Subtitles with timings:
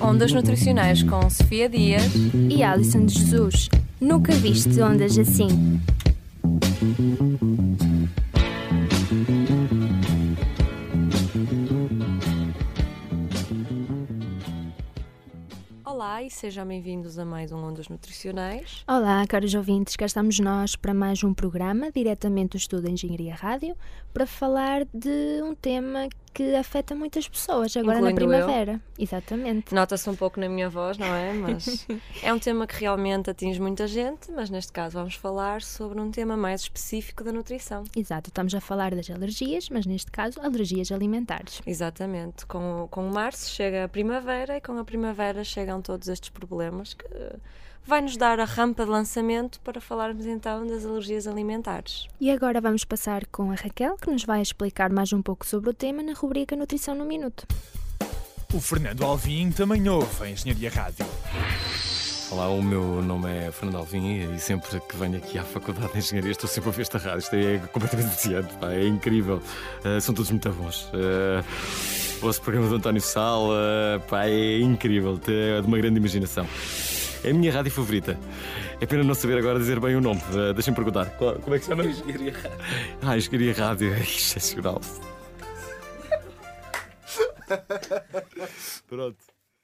[0.00, 2.12] Ondas Nutricionais com Sofia Dias
[2.48, 3.68] e Alison de Jesus.
[4.00, 5.80] Nunca viste ondas assim.
[15.84, 18.84] Olá e sejam bem-vindos a mais um Ondas Nutricionais.
[18.86, 23.34] Olá, caros ouvintes, cá estamos nós para mais um programa diretamente do Estudo de Engenharia
[23.34, 23.76] Rádio
[24.14, 26.08] para falar de um tema
[26.38, 28.72] que afeta muitas pessoas agora Incluindo na primavera.
[28.96, 29.02] Eu.
[29.02, 29.74] Exatamente.
[29.74, 31.32] Nota-se um pouco na minha voz, não é?
[31.32, 31.84] Mas
[32.22, 36.12] é um tema que realmente atinge muita gente, mas neste caso vamos falar sobre um
[36.12, 37.82] tema mais específico da nutrição.
[37.96, 41.60] Exato, estamos a falar das alergias, mas neste caso alergias alimentares.
[41.66, 42.46] Exatamente.
[42.46, 47.04] Com, com março chega a primavera e com a primavera chegam todos estes problemas que
[47.88, 52.06] vai nos dar a rampa de lançamento para falarmos então das alergias alimentares.
[52.20, 55.70] E agora vamos passar com a Raquel, que nos vai explicar mais um pouco sobre
[55.70, 57.46] o tema na rubrica Nutrição no Minuto.
[58.52, 61.06] O Fernando Alvim também ouve a Engenharia Rádio.
[62.30, 65.98] Olá, o meu nome é Fernando Alvim e sempre que venho aqui à Faculdade de
[65.98, 67.20] Engenharia estou sempre a ver esta rádio.
[67.20, 69.40] Isto é completamente viciante, pá, é incrível.
[69.82, 70.90] Uh, são todos muito bons.
[70.92, 71.42] Uh,
[72.18, 76.46] o vosso programa do António Sala, pá, é incrível, é de uma grande imaginação.
[77.24, 78.18] É a minha rádio favorita.
[78.80, 80.20] É pena não saber agora dizer bem o nome.
[80.32, 81.06] Uh, Deixem-me perguntar.
[81.16, 81.84] Qual, como é que se chama?
[81.84, 82.58] Engenharia Rádio.
[83.02, 83.92] Ah, Engenharia Rádio.
[83.94, 84.80] É excepcional.
[88.86, 89.18] Pronto.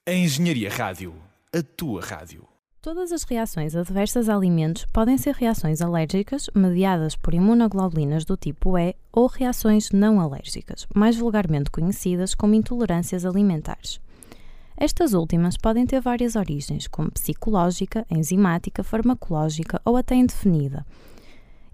[0.07, 1.15] A Engenharia Rádio.
[1.55, 2.47] A tua rádio.
[2.83, 8.77] Todas as reações adversas a alimentos podem ser reações alérgicas mediadas por imunoglobulinas do tipo
[8.77, 14.01] E ou reações não alérgicas, mais vulgarmente conhecidas como intolerâncias alimentares.
[14.77, 20.85] Estas últimas podem ter várias origens, como psicológica, enzimática, farmacológica ou até indefinida.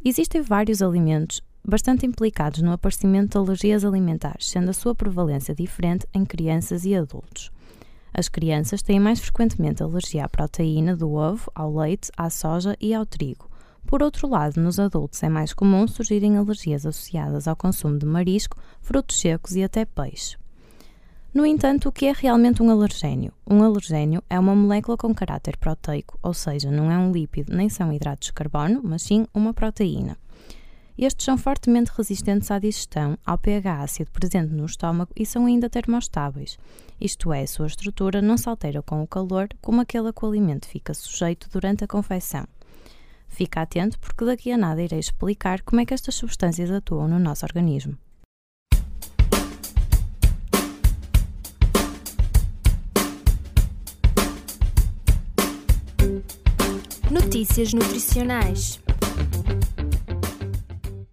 [0.05, 6.06] Existem vários alimentos bastante implicados no aparecimento de alergias alimentares, sendo a sua prevalência diferente
[6.12, 7.51] em crianças e adultos.
[8.12, 12.93] As crianças têm mais frequentemente alergia à proteína do ovo, ao leite, à soja e
[12.93, 13.48] ao trigo.
[13.87, 18.56] Por outro lado, nos adultos é mais comum surgirem alergias associadas ao consumo de marisco,
[18.81, 20.37] frutos secos e até peixe.
[21.32, 23.32] No entanto, o que é realmente um alergénio?
[23.48, 27.68] Um alergénio é uma molécula com caráter proteico, ou seja, não é um lípido nem
[27.68, 30.18] são hidratos de carbono, mas sim uma proteína.
[30.98, 35.70] Estes são fortemente resistentes à digestão, ao pH ácido presente no estômago e são ainda
[35.70, 36.58] termostáveis,
[37.00, 40.22] isto é, a sua estrutura não se altera com o calor como aquele a que
[40.22, 42.44] o alimento fica sujeito durante a confecção.
[43.26, 47.18] Fica atento porque daqui a nada irei explicar como é que estas substâncias atuam no
[47.18, 47.97] nosso organismo.
[57.10, 58.81] Notícias nutricionais.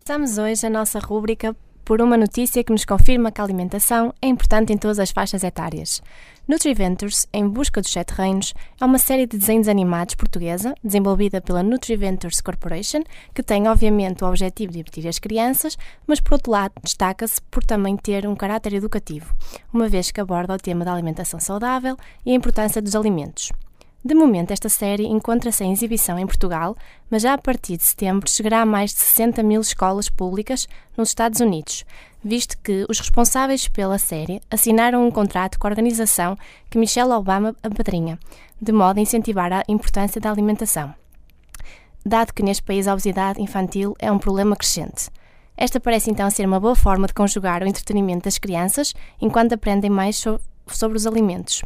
[0.06, 4.28] Começamos hoje a nossa rúbrica por uma notícia que nos confirma que a alimentação é
[4.28, 6.04] importante em todas as faixas etárias.
[6.48, 11.64] NutriVentures, em busca dos sete reinos, é uma série de desenhos animados portuguesa, desenvolvida pela
[11.64, 13.02] NutriVentures Corporation,
[13.34, 17.64] que tem obviamente o objetivo de divertir as crianças, mas por outro lado destaca-se por
[17.64, 19.34] também ter um caráter educativo,
[19.74, 23.52] uma vez que aborda o tema da alimentação saudável e a importância dos alimentos.
[24.08, 26.78] De momento, esta série encontra-se em exibição em Portugal,
[27.10, 31.10] mas já a partir de setembro chegará a mais de 60 mil escolas públicas nos
[31.10, 31.84] Estados Unidos,
[32.24, 36.38] visto que os responsáveis pela série assinaram um contrato com a organização
[36.70, 38.18] que Michelle Obama apadrinha,
[38.62, 40.96] de modo a incentivar a importância da alimentação.
[42.06, 45.10] Dado que neste país a obesidade infantil é um problema crescente.
[45.58, 49.90] Esta parece então ser uma boa forma de conjugar o entretenimento das crianças enquanto aprendem
[49.90, 50.24] mais
[50.66, 51.62] sobre os alimentos.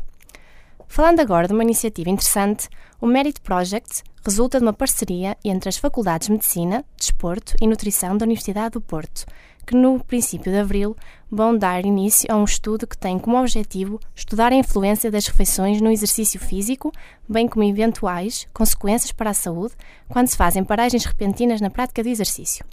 [0.92, 2.68] Falando agora de uma iniciativa interessante,
[3.00, 8.18] o Merit Project resulta de uma parceria entre as Faculdades de Medicina, Desporto e Nutrição
[8.18, 9.26] da Universidade do Porto,
[9.66, 10.94] que no princípio de abril
[11.32, 15.80] vão dar início a um estudo que tem como objetivo estudar a influência das refeições
[15.80, 16.92] no exercício físico,
[17.28, 19.74] bem como eventuais consequências para a saúde
[20.10, 22.66] quando se fazem paragens repentinas na prática do exercício.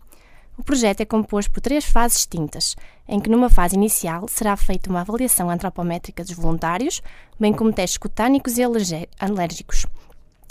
[0.58, 2.74] O projeto é composto por três fases distintas,
[3.06, 7.00] em que numa fase inicial será feita uma avaliação antropométrica dos voluntários,
[7.38, 9.86] bem como testes cutânicos e alérgicos,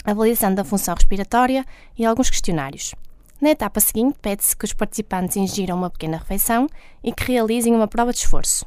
[0.02, 1.62] avaliação da função respiratória
[1.96, 2.94] e alguns questionários.
[3.38, 6.66] Na etapa seguinte, pede-se que os participantes ingiram uma pequena refeição
[7.04, 8.64] e que realizem uma prova de esforço.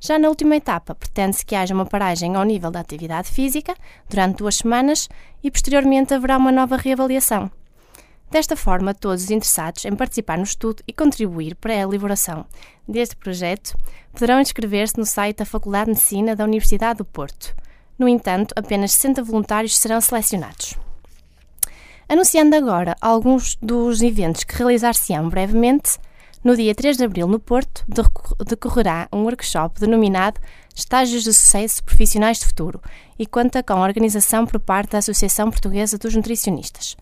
[0.00, 3.76] Já na última etapa, pretende-se que haja uma paragem ao nível da atividade física
[4.08, 5.06] durante duas semanas
[5.44, 7.50] e, posteriormente, haverá uma nova reavaliação.
[8.30, 12.44] Desta forma, todos os interessados em participar no estudo e contribuir para a elaboração
[12.86, 13.74] deste projeto
[14.12, 17.54] poderão inscrever-se no site da Faculdade de Medicina da Universidade do Porto.
[17.98, 20.74] No entanto, apenas 60 voluntários serão selecionados.
[22.06, 25.98] Anunciando agora alguns dos eventos que realizar-se-ão brevemente,
[26.44, 27.84] no dia 3 de abril, no Porto,
[28.46, 30.40] decorrerá um workshop denominado
[30.74, 32.80] Estágios de Sucesso Profissionais de Futuro
[33.18, 36.96] e conta com a organização por parte da Associação Portuguesa dos Nutricionistas.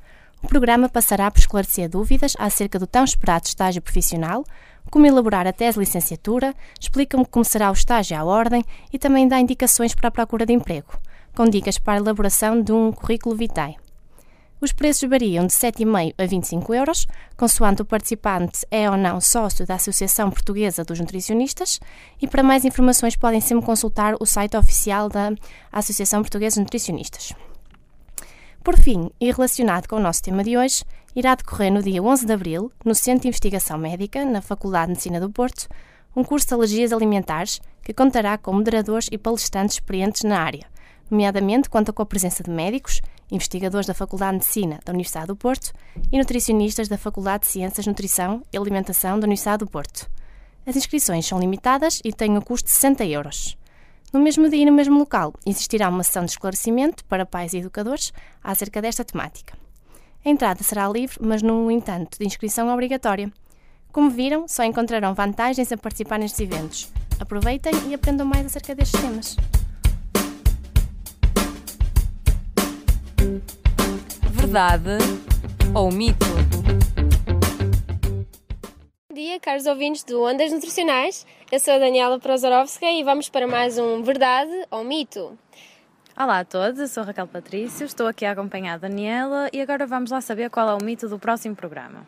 [0.47, 4.45] O programa passará por esclarecer dúvidas acerca do tão esperado estágio profissional,
[4.93, 9.41] como elaborar a tese licenciatura, explica como será o estágio à ordem e também dá
[9.41, 10.97] indicações para a procura de emprego,
[11.35, 13.75] com dicas para a elaboração de um currículo vitae.
[14.61, 19.67] Os preços variam de 7,5 a 25 euros, consoante o participante é ou não sócio
[19.67, 21.81] da Associação Portuguesa dos Nutricionistas,
[22.23, 25.33] e para mais informações podem sempre consultar o site oficial da
[25.73, 27.35] Associação Portuguesa de Nutricionistas.
[28.67, 30.83] Por fim, e relacionado com o nosso tema de hoje,
[31.15, 34.91] irá decorrer no dia 11 de abril, no Centro de Investigação Médica, na Faculdade de
[34.95, 35.69] Medicina do Porto,
[36.17, 40.67] um curso de alergias alimentares que contará com moderadores e palestrantes experientes na área,
[41.09, 45.37] nomeadamente conta com a presença de médicos, investigadores da Faculdade de Medicina da Universidade do
[45.37, 45.73] Porto
[46.11, 50.11] e nutricionistas da Faculdade de Ciências, Nutrição e Alimentação da Universidade do Porto.
[50.67, 53.57] As inscrições são limitadas e têm um custo de 60 euros.
[54.13, 57.59] No mesmo dia e no mesmo local, existirá uma sessão de esclarecimento para pais e
[57.59, 58.13] educadores
[58.43, 59.55] acerca desta temática.
[60.25, 63.31] A entrada será livre, mas, no entanto, de inscrição obrigatória.
[63.93, 66.89] Como viram, só encontrarão vantagens a participar nestes eventos.
[67.19, 69.37] Aproveitem e aprendam mais acerca destes temas.
[74.33, 74.99] Verdade
[75.75, 76.27] ou mito?
[79.17, 81.27] Dia, caros ouvintes do Ondas Nutricionais.
[81.51, 85.39] Eu sou a Daniela Prozorovska e vamos para mais um Verdade ou Mito.
[86.15, 89.61] Olá a todos, eu sou a Raquel Patrício, estou aqui a acompanhar a Daniela e
[89.63, 92.07] agora vamos lá saber qual é o mito do próximo programa.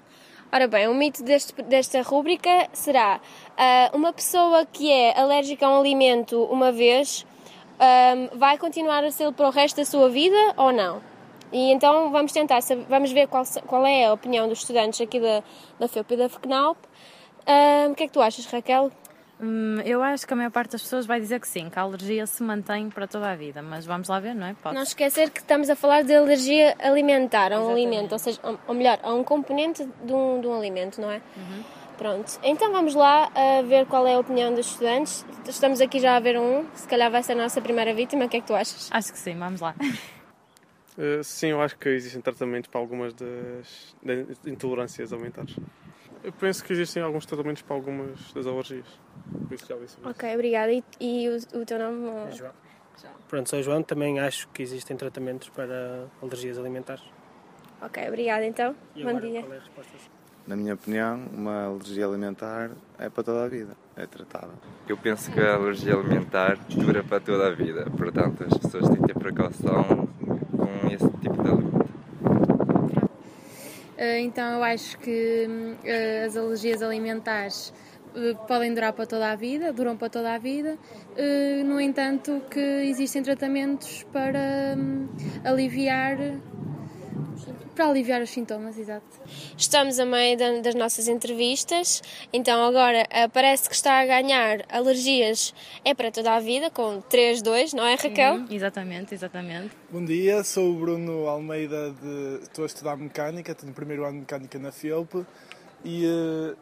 [0.53, 5.71] Ora bem, o mito deste, desta rúbrica será uh, uma pessoa que é alérgica a
[5.71, 7.25] um alimento uma vez
[7.81, 11.01] um, vai continuar a ser para o resto da sua vida ou não?
[11.51, 15.43] E então vamos tentar, vamos ver qual, qual é a opinião dos estudantes aqui da,
[15.79, 16.77] da FEUP e da FECNAUP
[17.49, 18.93] Uh, o que é que tu achas, Raquel?
[19.41, 21.83] Hum, eu acho que a maior parte das pessoas vai dizer que sim, que a
[21.83, 24.55] alergia se mantém para toda a vida, mas vamos lá ver, não é?
[24.55, 24.75] Pode.
[24.75, 27.87] Não esquecer que estamos a falar de alergia alimentar a um Exatamente.
[27.87, 31.23] alimento, ou seja, ou melhor, a um componente de um, de um alimento, não é?
[31.37, 31.63] Uhum.
[31.97, 35.25] Pronto, então vamos lá a ver qual é a opinião dos estudantes.
[35.49, 38.29] Estamos aqui já a ver um, se calhar vai ser a nossa primeira vítima, o
[38.29, 38.89] que é que tu achas?
[38.93, 39.75] Acho que sim, vamos lá.
[40.97, 45.57] Uh, sim, eu acho que existem tratamentos para algumas das, das intolerâncias alimentares.
[46.23, 48.87] Eu penso que existem alguns tratamentos para algumas das alergias.
[49.47, 50.73] Por isso já disse Ok, obrigada.
[50.73, 52.09] E, e o, o, teu nome?
[52.09, 52.53] É João.
[53.01, 53.15] João.
[53.29, 53.83] Pronto, sou João.
[53.83, 57.05] Também acho que existem tratamentos para alergias alimentares.
[57.81, 58.75] Ok, obrigada então.
[58.95, 59.43] E Bom dia.
[59.43, 60.19] Qual é a resposta?
[60.49, 64.55] Na minha opinião, uma alergia alimentar é para toda a vida, é tratada.
[64.89, 68.97] Eu penso que a alergia alimentar dura para toda a vida, portanto as pessoas têm
[68.97, 70.09] que ter precaução
[70.57, 71.28] com esse tipo
[74.21, 75.49] então eu acho que
[75.85, 77.73] eh, as alergias alimentares
[78.15, 80.79] eh, podem durar para toda a vida, duram para toda a vida.
[81.65, 85.09] No entanto, que existem tratamentos para hum,
[85.45, 86.17] aliviar
[87.79, 89.07] para aliviar os sintomas, exato.
[89.57, 92.03] Estamos a meio das nossas entrevistas,
[92.33, 95.55] então agora uh, parece que está a ganhar alergias
[95.85, 98.35] é para toda a vida, com 3-2, não é Raquel?
[98.35, 99.71] Uhum, exatamente, exatamente.
[99.93, 104.15] Bom dia, sou o Bruno Almeida, de, estou a estudar mecânica, tenho o primeiro ano
[104.15, 105.25] de mecânica na FIOP
[105.85, 106.57] e uh,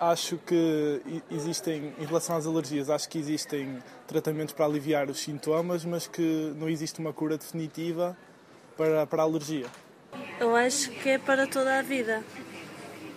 [0.00, 5.84] acho que existem, em relação às alergias, acho que existem tratamentos para aliviar os sintomas,
[5.84, 8.18] mas que não existe uma cura definitiva
[8.76, 9.66] para, para a alergia.
[10.38, 12.22] Eu acho que é para toda a vida.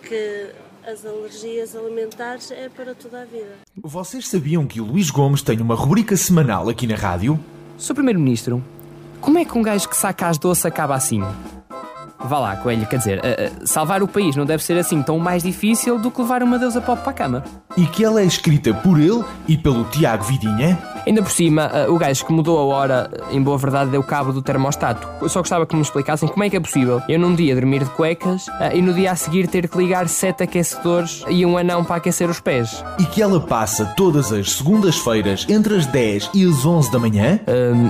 [0.02, 0.50] Que
[0.86, 3.56] as alergias alimentares é para toda a vida.
[3.76, 7.40] Vocês sabiam que o Luís Gomes tem uma rubrica semanal aqui na rádio?
[7.78, 8.62] Sou Primeiro-Ministro.
[9.20, 11.22] Como é que um gajo que saca as doces acaba assim?
[12.18, 15.18] Vá lá, Coelho, quer dizer, uh, uh, salvar o país não deve ser assim tão
[15.18, 17.44] mais difícil do que levar uma deusa pop para a cama.
[17.76, 20.78] E que ela é escrita por ele e pelo Tiago Vidinha?
[21.06, 24.32] Ainda por cima, uh, o gajo que mudou a hora, em boa verdade, deu cabo
[24.32, 25.06] do termostato.
[25.20, 27.84] Eu só gostava que me explicassem como é que é possível eu num dia dormir
[27.84, 31.84] de cuecas e no dia a seguir ter que ligar sete aquecedores e um anão
[31.84, 32.84] para aquecer os pés.
[32.98, 37.40] E que ela passa todas as segundas-feiras entre as 10 e as 11 da manhã?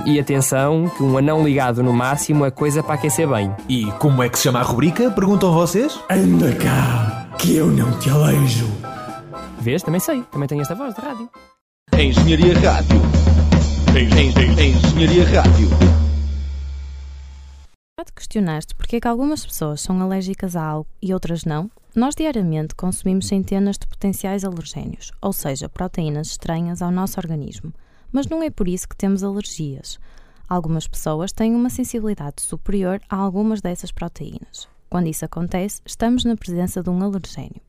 [0.05, 3.53] e atenção, que um anão ligado no máximo é coisa para aquecer bem.
[3.67, 5.09] E como é que se chama a rubrica?
[5.11, 5.99] Perguntam vocês?
[6.09, 8.67] Anda cá, que eu não te aleijo.
[9.59, 9.81] Vês?
[9.81, 10.21] Também sei.
[10.31, 11.29] Também tenho esta voz de rádio.
[11.97, 13.01] Engenharia Rádio.
[13.97, 15.69] Engenharia Rádio.
[17.97, 21.71] Pode questionar-te porque é que algumas pessoas são alérgicas a algo e outras não?
[21.95, 27.73] Nós diariamente consumimos centenas de potenciais alergénios, ou seja, proteínas estranhas ao nosso organismo.
[28.11, 29.97] Mas não é por isso que temos alergias.
[30.47, 34.67] Algumas pessoas têm uma sensibilidade superior a algumas dessas proteínas.
[34.89, 37.61] Quando isso acontece, estamos na presença de um alergénio.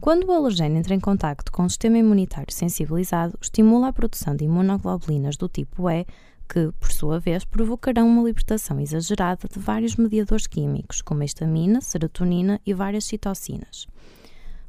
[0.00, 4.44] Quando o alergeno entra em contacto com o sistema imunitário sensibilizado, estimula a produção de
[4.44, 6.04] imunoglobulinas do tipo E,
[6.48, 11.80] que, por sua vez, provocarão uma libertação exagerada de vários mediadores químicos, como a histamina,
[11.80, 13.86] serotonina e várias citocinas.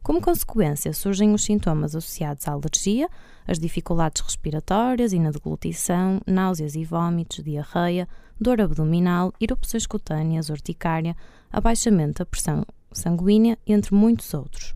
[0.04, 3.08] Como consequência, surgem os sintomas associados à alergia,
[3.48, 8.06] as dificuldades respiratórias e na deglutição, náuseas e vômitos, diarreia,
[8.40, 11.16] dor abdominal, erupções cutâneas, urticária,
[11.50, 14.76] abaixamento da pressão sanguínea, entre muitos outros.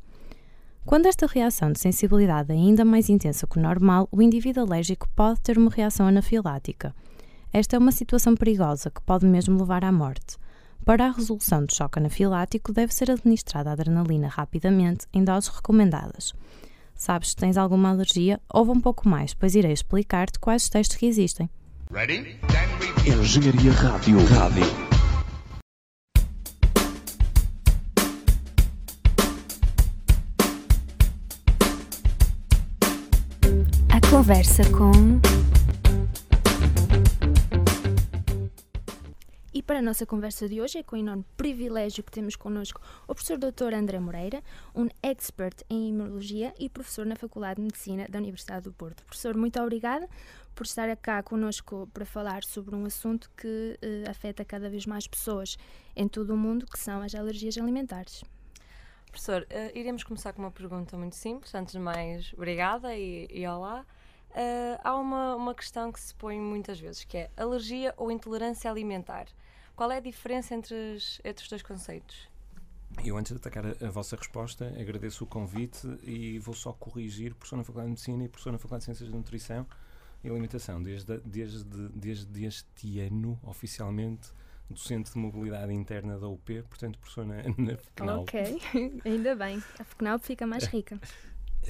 [0.86, 5.10] Quando esta reação de sensibilidade é ainda mais intensa que o normal, o indivíduo alérgico
[5.14, 6.96] pode ter uma reação anafilática.
[7.52, 10.38] Esta é uma situação perigosa que pode mesmo levar à morte.
[10.86, 16.34] Para a resolução do choque anafilático, deve ser administrada adrenalina rapidamente, em doses recomendadas.
[16.96, 18.40] Sabes se tens alguma alergia?
[18.52, 21.50] Ouve um pouco mais, pois irei explicar-te quais os testes que existem.
[21.92, 22.40] Ready?
[23.06, 24.18] Engenharia Rádio.
[24.26, 24.98] Rádio.
[34.10, 35.47] Conversa com.
[39.58, 42.80] E para a nossa conversa de hoje é com o enorme privilégio que temos connosco
[43.08, 43.74] o professor Dr.
[43.74, 44.44] André Moreira,
[44.76, 49.04] um expert em imunologia e professor na Faculdade de Medicina da Universidade do Porto.
[49.06, 50.08] Professor, muito obrigada
[50.54, 55.08] por estar cá connosco para falar sobre um assunto que uh, afeta cada vez mais
[55.08, 55.58] pessoas
[55.96, 58.24] em todo o mundo, que são as alergias alimentares.
[59.08, 61.56] Professor, uh, iremos começar com uma pergunta muito simples.
[61.56, 63.84] Antes de mais, obrigada e, e olá.
[64.30, 68.70] Uh, há uma, uma questão que se põe muitas vezes, que é alergia ou intolerância
[68.70, 69.26] alimentar.
[69.78, 72.28] Qual é a diferença entre, os, entre os dois conceitos?
[73.06, 77.36] Eu, antes de atacar a, a, vossa resposta, agradeço o convite e vou só corrigir
[77.36, 79.68] professor na Faculdade de Medicina e professor na Faculdade de Ciências de Nutrição
[80.24, 80.82] e Alimentação.
[80.82, 84.32] Desde, desde, desde este ano, oficialmente,
[84.68, 88.22] docente de mobilidade interna da UP, portanto, professor na, na FECNAL.
[88.22, 88.60] Ok,
[89.06, 89.62] ainda bem.
[89.78, 91.00] A FECNAL fica mais rica.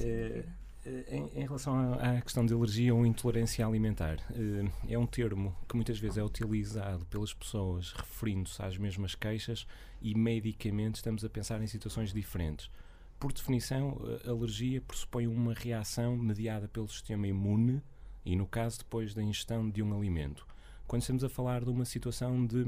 [0.00, 0.44] É,
[0.86, 5.74] em, em, relação à, questão de alergia ou intolerância alimentar, eh, é um termo que
[5.74, 9.66] muitas vezes é utilizado pelas pessoas referindo-se às mesmas queixas
[10.00, 12.70] e medicamente estamos a pensar em situações diferentes.
[13.18, 17.82] Por definição, a alergia pressupõe uma reação mediada pelo sistema imune
[18.24, 20.46] e, no caso, depois da ingestão de um alimento.
[20.86, 22.64] Quando estamos a falar de uma situação de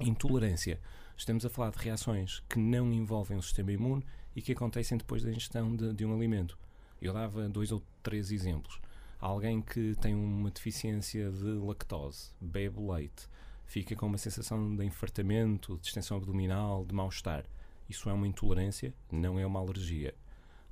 [0.00, 0.78] intolerância,
[1.16, 4.04] estamos a falar de reações que não envolvem o sistema imune
[4.36, 6.58] e que acontecem depois da ingestão de, de um alimento.
[7.00, 8.80] Eu dava dois ou três exemplos.
[9.18, 13.28] Alguém que tem uma deficiência de lactose, bebe leite,
[13.66, 17.44] fica com uma sensação de infartamento, de distensão abdominal, de mal-estar.
[17.88, 20.14] Isso é uma intolerância, não é uma alergia.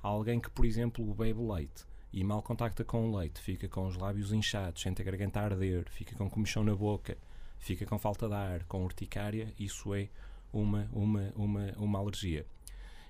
[0.01, 3.95] Alguém que, por exemplo, bebe leite e mal contacta com o leite, fica com os
[3.95, 7.17] lábios inchados, sente a garganta arder, fica com comichão na boca,
[7.59, 10.09] fica com falta de ar, com urticária, isso é
[10.51, 12.45] uma, uma, uma, uma alergia.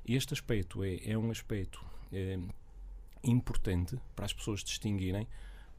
[0.06, 2.40] Este aspecto é, é um aspecto é,
[3.24, 5.28] importante para as pessoas distinguirem,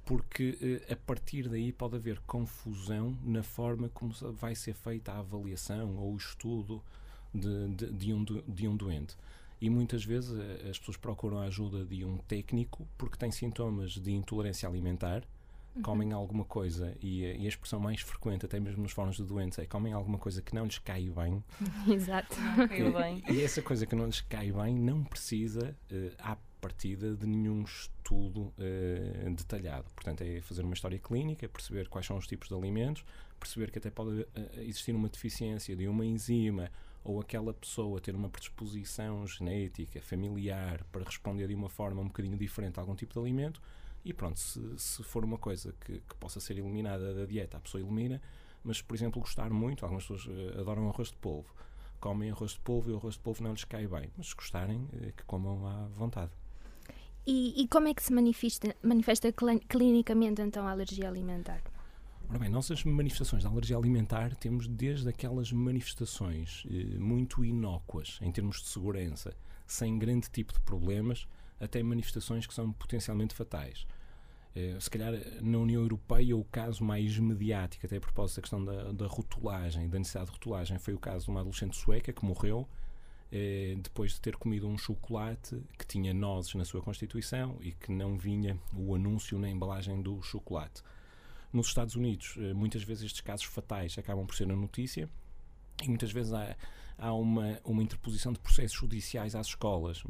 [0.05, 5.19] porque eh, a partir daí pode haver confusão na forma como vai ser feita a
[5.19, 6.83] avaliação ou o estudo
[7.35, 9.17] de, de, de, um, de um doente.
[9.61, 13.93] E muitas vezes eh, as pessoas procuram a ajuda de um técnico porque têm sintomas
[13.93, 15.23] de intolerância alimentar,
[15.77, 15.83] uhum.
[15.83, 19.59] comem alguma coisa, e, e, a expressão mais frequente, até mesmo nos fóruns de doentes,
[19.59, 21.45] é comem alguma coisa que não lhes cai bem.
[21.87, 22.37] Exato.
[23.29, 27.27] E, e, essa coisa que não lhes cai bem não precisa, uh, à partida de
[27.27, 29.87] nenhum estudo uh, detalhado.
[29.95, 33.05] Portanto, é fazer uma história clínica, perceber quais são os tipos de alimentos,
[33.39, 36.71] perceber que até pode uh, existir uma deficiência de uma enzima
[37.03, 42.37] ou aquela pessoa ter uma predisposição genética, familiar, para responder de uma forma um bocadinho
[42.37, 43.61] diferente a algum tipo de alimento.
[44.05, 47.61] E pronto, se, se for uma coisa que, que, possa ser eliminada da dieta, a
[47.61, 48.21] pessoa elimina.
[48.63, 51.55] Mas, por exemplo, gostar muito, algumas pessoas uh, adoram arroz de polvo.
[51.99, 54.11] Comem arroz de polvo e o arroz de polvo não lhes cai bem.
[54.17, 54.87] Mas se gostarem,
[55.17, 56.33] que comam à vontade.
[57.27, 59.33] E, e, como é que se manifesta, manifesta
[59.69, 61.63] clinicamente então a alergia alimentar?
[62.29, 68.31] Ora bem, nossas manifestações de alergia alimentar temos desde aquelas manifestações eh, muito inócuas em
[68.31, 69.35] termos de segurança,
[69.67, 71.27] sem grande tipo de problemas,
[71.59, 73.87] até manifestações que são potencialmente fatais.
[74.55, 75.13] Eh, se calhar
[75.43, 79.89] na União Europeia o caso mais mediático, até a propósito da questão da, da rotulagem,
[79.89, 82.67] da necessidade de rotulagem, foi o caso de uma adolescente sueca que morreu
[83.33, 87.93] eh, depois de ter comido um chocolate que tinha nozes na sua constituição e que
[87.93, 90.83] não vinha o anúncio na embalagem do chocolate.
[91.53, 95.09] Nos Estados Unidos, eh, muitas vezes estes casos fatais acabam por ser na notícia
[95.83, 96.57] e muitas vezes há,
[96.99, 100.03] há uma, uma interposição de processos judiciais às escolas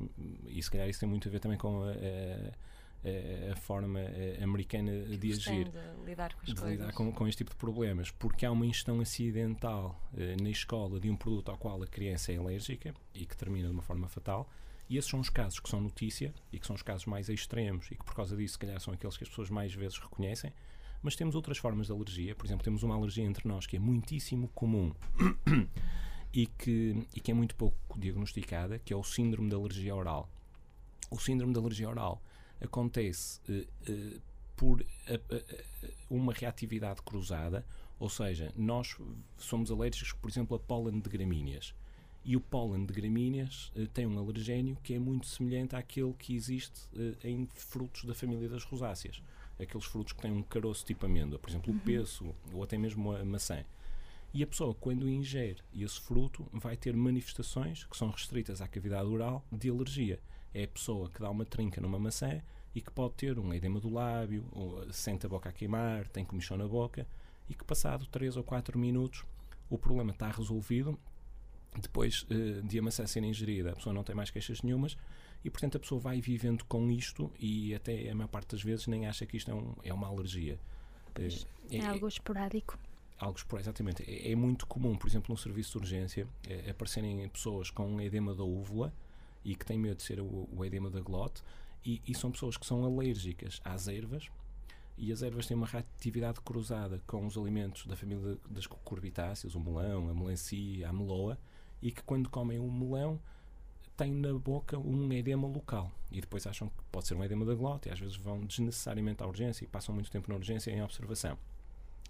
[0.47, 2.70] e se calhar isso tem muito a ver também com a, a
[3.05, 4.01] a, a forma
[4.43, 8.45] americana de agir, de lidar com, de lidar com, com, este tipo de problemas, porque
[8.45, 12.37] há uma ingestão acidental uh, na escola de um produto ao qual a criança é
[12.37, 14.49] alérgica e que termina de uma forma fatal,
[14.89, 17.87] E esses são os casos que são notícia e que são os casos mais extremos
[17.91, 20.53] e que por causa disso, se calhar, são aqueles que as pessoas mais vezes reconhecem.
[21.03, 22.35] Mas temos outras formas de alergia.
[22.35, 24.93] Por exemplo, temos uma alergia entre nós que é muitíssimo comum
[26.33, 30.29] e que, e que é muito pouco diagnosticada, que é o síndrome de alergia oral.
[31.11, 32.21] O síndrome de alergia oral
[32.61, 34.21] acontece uh, uh,
[34.57, 34.85] por uh,
[36.09, 37.65] uma reatividade cruzada,
[37.99, 38.97] ou seja, nós
[39.37, 41.75] somos alérgicos, por exemplo, a pólen de gramíneas.
[42.25, 46.87] E o pólen de gramíneas tem um alergénio que é muito semelhante àquele que existe
[47.25, 49.23] em frutos da família das rosáceas.
[49.59, 51.81] Aqueles frutos que têm um caroço tipo amêndoa, por exemplo, o uhum.
[51.83, 53.65] pêssego ou até mesmo a maçã.
[54.33, 59.09] E a pessoa, quando ingere esse fruto, vai ter manifestações que são restritas à cavidade
[59.09, 60.21] oral de alergia.
[60.53, 62.41] É a pessoa que dá uma trinca numa maçã
[62.75, 66.25] e que pode ter um edema do lábio, ou sente a boca a queimar, tem
[66.25, 67.07] comichão na boca
[67.49, 69.25] e que passado 3 ou 4 minutos
[69.69, 70.99] o problema está resolvido.
[71.81, 74.97] Depois uh, de a maçã ser ingerida, a pessoa não tem mais queixas nenhumas
[75.45, 78.87] e, portanto, a pessoa vai vivendo com isto e até a maior parte das vezes
[78.89, 80.59] nem acha que isto é, um, é uma alergia.
[81.17, 82.79] Uh, é, é, algo esporádico
[83.21, 84.03] algo por exatamente.
[84.11, 88.01] É, é, muito comum, por exemplo, no serviço de urgência, é, aparecerem pessoas com um
[88.01, 88.93] edema da úvula
[89.45, 91.43] e que têm medo de ser o, o edema da glote,
[91.85, 94.29] e, e, são pessoas que são alérgicas às ervas,
[94.99, 99.61] e as ervas têm uma reatividade cruzada com os alimentos da família das cucurbitáceas, o
[99.61, 101.39] melão, a melancia, a meloa,
[101.81, 103.19] e que quando comem um melão
[103.97, 107.55] têm na boca um edema local e depois acham que pode ser um edema da
[107.55, 110.83] glote e às vezes vão desnecessariamente à urgência e passam muito tempo na urgência em
[110.83, 111.39] observação.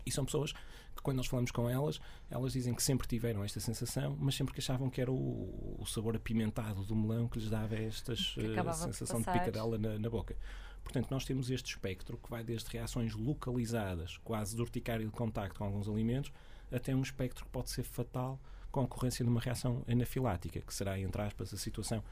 [0.07, 0.55] E são pessoas
[0.95, 4.55] que, quando nós falamos com elas, elas dizem que sempre tiveram esta sensação, mas sempre
[4.55, 8.75] que achavam que era o, o sabor apimentado do melão que lhes dava esta uh,
[8.75, 10.37] sensação de, de picadela na, na, boca.
[10.83, 15.59] Portanto, nós temos este espectro que vai desde reações localizadas, quase de urticária de contacto
[15.59, 16.33] com alguns alimentos,
[16.73, 20.73] até um espectro que pode ser fatal com a ocorrência de uma reação anafilática, que
[20.73, 22.03] será, entre aspas, a situação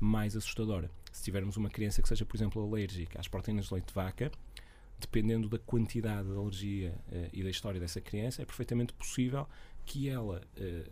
[0.00, 0.90] mais assustadora.
[1.12, 4.30] Se tivermos uma criança que seja, por exemplo, alérgica às proteínas de leite de vaca,
[4.98, 9.46] dependendo da quantidade de alergia uh, e da história dessa criança, é perfeitamente possível
[9.84, 10.90] que ela, uh,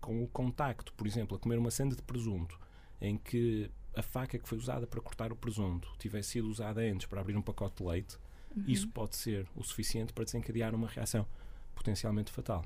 [0.00, 2.58] com o contacto, por exemplo, a comer uma senda de presunto,
[3.00, 7.06] em que a faca que foi usada para cortar o presunto tivesse sido usada antes
[7.06, 8.18] para abrir um pacote de leite,
[8.54, 8.64] uhum.
[8.66, 11.26] isso pode ser o suficiente para desencadear uma reação
[11.74, 12.64] potencialmente fatal.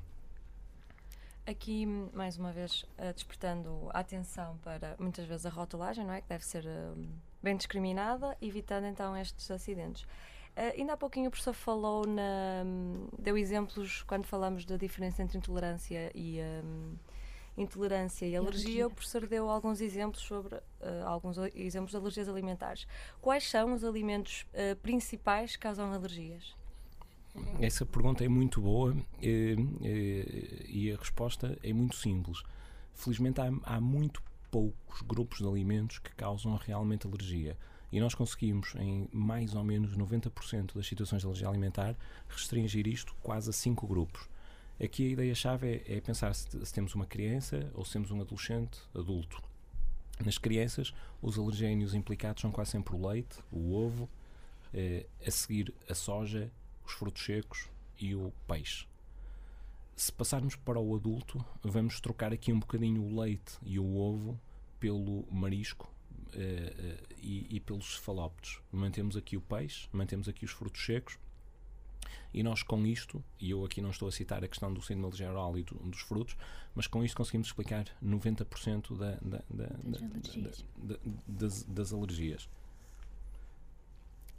[1.45, 6.21] Aqui, mais uma vez, despertando a atenção para muitas vezes a rotulagem, não é?
[6.21, 6.63] Que deve ser
[7.41, 10.05] bem discriminada, evitando então estes acidentes.
[10.59, 12.65] Uh, ainda há pouquinho o professor falou, na,
[13.17, 16.97] deu exemplos quando falamos da diferença entre intolerância e um,
[17.57, 18.65] intolerância e, e alergia.
[18.65, 18.87] alergia.
[18.87, 20.61] O professor deu alguns exemplos sobre uh,
[21.05, 22.85] alguns exemplos de alergias alimentares.
[23.21, 26.53] Quais são os alimentos uh, principais que causam alergias?
[27.61, 29.55] Essa pergunta é muito boa e,
[30.67, 32.43] e a resposta é muito simples.
[32.93, 37.55] Felizmente há, há muito poucos grupos de alimentos que causam realmente alergia.
[37.91, 41.95] E nós conseguimos, em mais ou menos 90% das situações de alergia alimentar,
[42.27, 44.29] restringir isto quase a cinco grupos.
[44.81, 48.21] Aqui a ideia-chave é, é, pensar se, se, temos uma criança ou se temos um
[48.21, 49.41] adolescente adulto.
[50.23, 54.09] Nas crianças, os alergénios implicados são quase sempre o leite, o ovo,
[54.73, 56.51] eh, a seguir a soja,
[56.85, 57.67] os frutos secos
[57.99, 58.85] e o peixe.
[59.95, 64.39] Se passarmos para o adulto, vamos trocar aqui um bocadinho o leite e o ovo
[64.79, 65.91] pelo marisco
[67.21, 68.59] e, e, pelos cefalópodes.
[68.71, 71.17] Mantemos aqui o peixe, mantemos aqui os frutos secos.
[72.33, 75.15] E nós com isto, e eu aqui não estou a citar a questão do síndrome
[75.15, 76.35] geral e do, dos frutos,
[76.75, 80.65] mas com isto conseguimos explicar 90% da, da, da, das, alergias.
[81.27, 82.49] Das, das, alergias.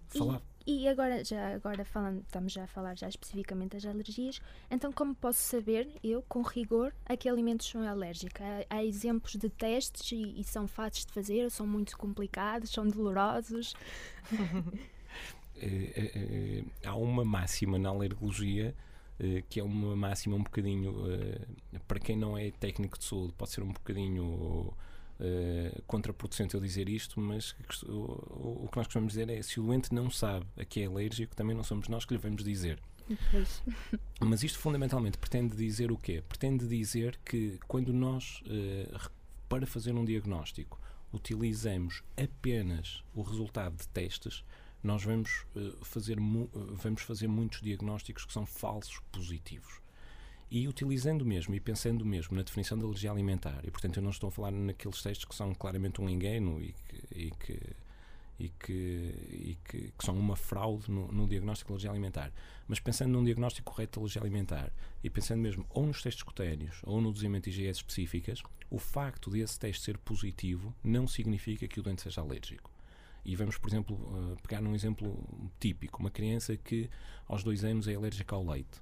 [0.08, 0.40] Falar...
[0.59, 4.92] E, e, agora, já agora falando, estamos já a falar já especificamente das alergias, então
[4.92, 8.44] como posso saber, eu, com rigor, a que alimentos sou alérgica?
[8.44, 12.86] Há, há exemplos de testes e, e, são fáceis de fazer, são muito complicados, são
[12.86, 13.74] dolorosos?
[15.56, 18.74] é, é, é, há uma máxima na alergologia
[19.22, 23.34] eh, que é uma máxima um bocadinho, eh, para quem não é técnico de saúde,
[23.36, 24.72] pode ser um bocadinho
[25.20, 27.54] uh, contraproducente eu dizer isto, mas
[27.84, 30.86] o, o, que nós costumamos dizer é se o doente não sabe a que é
[30.86, 32.80] alérgico, também não somos nós que lhe vamos dizer.
[34.20, 36.22] Mas isto fundamentalmente pretende dizer o quê?
[36.28, 39.10] Pretende dizer que quando nós, uh,
[39.48, 40.80] para fazer um diagnóstico,
[41.12, 44.44] utilizamos apenas o resultado de testes,
[44.82, 46.18] nós vamos, uh, fazer,
[46.52, 49.80] vamos fazer muitos diagnósticos que são falsos positivos.
[50.50, 54.10] E utilizando mesmo e pensando mesmo na definição da alergia alimentar, e portanto eu não
[54.10, 57.60] estou a falar naqueles textos que são claramente um engano e que, e que,
[58.36, 58.72] e que,
[59.30, 62.32] e que, que são uma fraude no, no, diagnóstico de alergia alimentar.
[62.66, 64.72] Mas pensando num diagnóstico correto de alergia alimentar
[65.04, 69.30] e pensando mesmo ou nos testes cutâneos ou no dozimento de IgS específicas, o facto
[69.30, 72.70] desse teste ser positivo não significa que o doente seja alérgico.
[73.24, 75.22] E vamos, por exemplo, uh, pegar num exemplo
[75.60, 76.90] típico: uma criança que
[77.28, 78.80] aos dois anos é alérgica ao leite.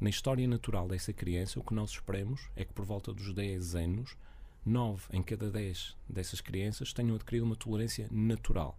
[0.00, 3.74] Na história natural dessa criança, o que nós esperamos é que por volta dos 10
[3.74, 4.16] anos,
[4.64, 8.78] 9 em cada 10 dessas crianças tenham adquirido uma tolerância natural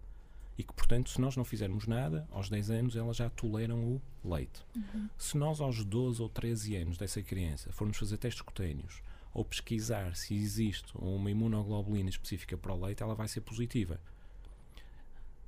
[0.58, 4.02] e que, portanto, se nós não fizermos nada, aos 10 anos elas já toleram o
[4.24, 4.64] leite.
[4.74, 5.08] Uhum.
[5.16, 9.00] Se nós, aos 12 ou 13 anos dessa criança, formos fazer testes cutâneos
[9.32, 14.00] ou pesquisar se existe uma imunoglobulina específica para o leite, ela vai ser positiva.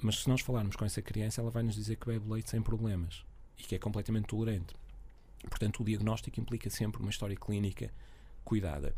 [0.00, 2.62] Mas se nós falarmos com essa criança, ela vai nos dizer que bebe leite sem
[2.62, 3.24] problemas
[3.58, 4.74] e que é completamente tolerante.
[5.48, 7.92] Portanto, o diagnóstico implica sempre uma história clínica
[8.44, 8.94] cuidada.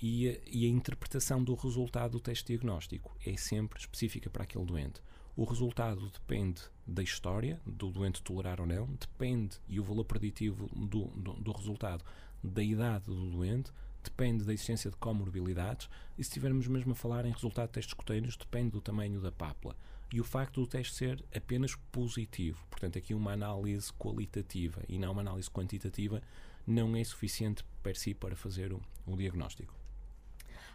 [0.00, 4.64] E a, e a interpretação do resultado do teste diagnóstico é sempre específica para aquele
[4.64, 5.00] doente.
[5.36, 10.68] O resultado depende da história, do doente tolerar ou não, depende, e o valor preditivo
[10.74, 12.04] do, do, do resultado,
[12.42, 13.70] da idade do doente,
[14.02, 17.94] depende da existência de comorbilidades, e se estivermos mesmo a falar em resultado de testes
[17.94, 19.76] cutâneos, depende do tamanho da pápula.
[20.10, 25.12] E o facto do teste ser apenas positivo, portanto, aqui uma análise qualitativa e não
[25.12, 26.22] uma análise quantitativa,
[26.66, 29.74] não é suficiente per si para fazer o, o diagnóstico.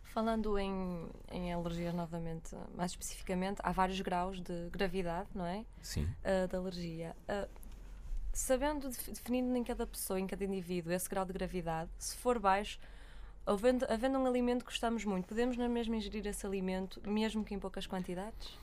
[0.04, 5.65] Falando em, em alergias novamente, mais especificamente, há vários graus de gravidade, não é?
[5.82, 6.04] Sim.
[6.04, 7.15] Uh, da alergia.
[7.28, 7.50] Uh,
[8.32, 12.80] sabendo, definindo em cada pessoa, em cada indivíduo, esse grau de gravidade, se for baixo,
[13.46, 17.54] havendo, havendo um alimento que gostamos muito, podemos na mesma ingerir esse alimento, mesmo que
[17.56, 18.58] em poucas quantidades?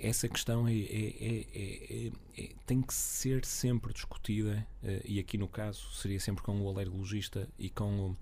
[0.00, 5.90] Essa questão é, é, é, tem que ser sempre discutida, uh, e aqui no caso
[5.94, 8.16] seria sempre com o alergologista e com o,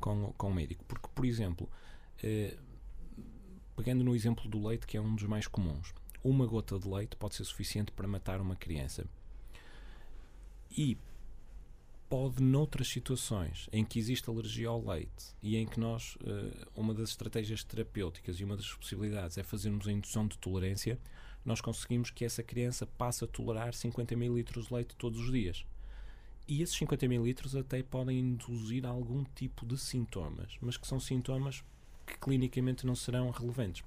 [0.00, 0.84] com, com o médico.
[0.84, 1.68] Porque, por exemplo,
[2.22, 2.56] eh,
[3.76, 7.16] pegando no exemplo do leite, que é um dos mais comuns, uma gota de leite
[7.16, 9.06] pode ser suficiente para matar uma criança.
[10.70, 10.98] E
[12.08, 16.94] pode, noutras situações em que existe alergia ao leite e em que nós, uh, uma
[16.94, 20.98] das estratégias terapêuticas e uma das possibilidades é fazermos a indução de tolerância,
[21.44, 25.64] nós conseguimos que essa criança passe a tolerar 50 ml de leite todos os dias.
[26.46, 31.62] E esses 50 ml até podem induzir algum tipo de sintomas, mas que são sintomas
[32.06, 33.84] que clinicamente não serão relevantes.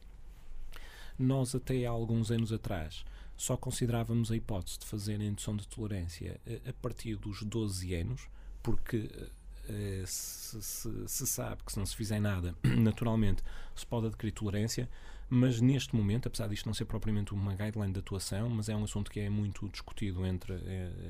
[1.17, 3.03] Nós, até há alguns anos atrás,
[3.41, 8.29] só considerávamos a hipótese de fazer a indução de tolerância a, partir dos 12 anos,
[8.61, 13.41] porque uh, se, se, se, sabe que se não se fizer nada, naturalmente
[13.75, 14.87] se pode adquirir tolerância,
[15.27, 18.83] mas neste momento, apesar disto não ser propriamente uma guideline de atuação, mas é um
[18.83, 20.59] assunto que é muito discutido entre, uh,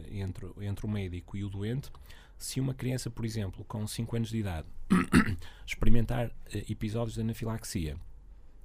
[0.10, 1.92] entre, entre o médico e o doente,
[2.38, 4.68] se uma criança, por exemplo, com 5 anos de idade,
[5.68, 6.32] experimentar
[6.70, 7.98] episódios de anafilaxia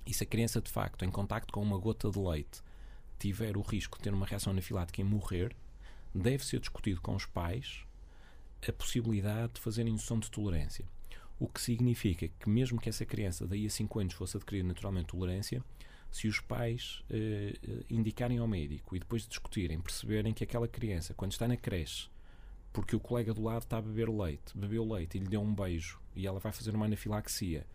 [0.07, 2.62] e se a criança de facto, em contacto com uma gota de leite,
[3.18, 5.55] tiver o risco de ter uma reação anafilática e morrer,
[6.14, 7.85] deve ser discutido com os pais
[8.66, 10.85] a possibilidade de fazer indução de tolerância.
[11.38, 15.09] O que significa que, mesmo que essa criança daí a 5 anos fosse adquirir naturalmente
[15.09, 15.62] tolerância,
[16.11, 21.12] se os pais uh, indicarem ao médico e depois de discutirem, perceberem que aquela criança,
[21.12, 22.09] quando está na creche,
[22.72, 25.55] porque o colega do lado está a beber leite, bebeu leite e lhe deu um
[25.55, 27.66] beijo e ela vai fazer uma anafilaxia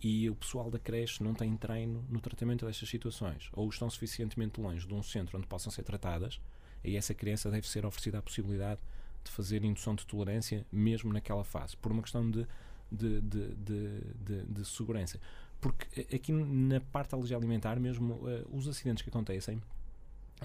[0.00, 4.60] e o pessoal da creche não tem treino no tratamento destas situações ou estão suficientemente
[4.60, 6.40] longe de um centro onde possam ser tratadas,
[6.84, 8.80] aí essa criança deve ser oferecida a possibilidade
[9.24, 12.46] de fazer indução de tolerância mesmo naquela fase, por uma questão de,
[12.90, 15.20] de, de, de, de segurança.
[15.60, 19.60] Porque aqui na parte da alimentar, mesmo uh, os acidentes que acontecem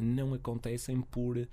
[0.02, 1.48] não acontecem por,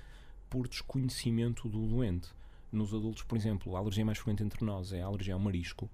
[0.48, 2.30] por desconhecimento do doente
[2.72, 5.90] nos adultos, por exemplo, a alergia mais frequente entre nós é a alergia ao marisco,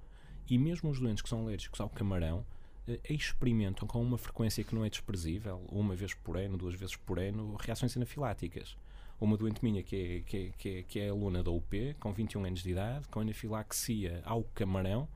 [0.49, 2.45] e mesmo os doentes que são alérgicos ao camarão
[2.89, 6.97] eh, experimentam com uma frequência que não é desprezível, uma vez por ano, duas vezes
[6.97, 8.77] por ano, reações anafiláticas.
[9.21, 12.13] Uma doente minha que é, que, é, que, é, que é aluna da UP, com
[12.13, 15.09] 21 anos de idade, com anafilaxia ao camarão,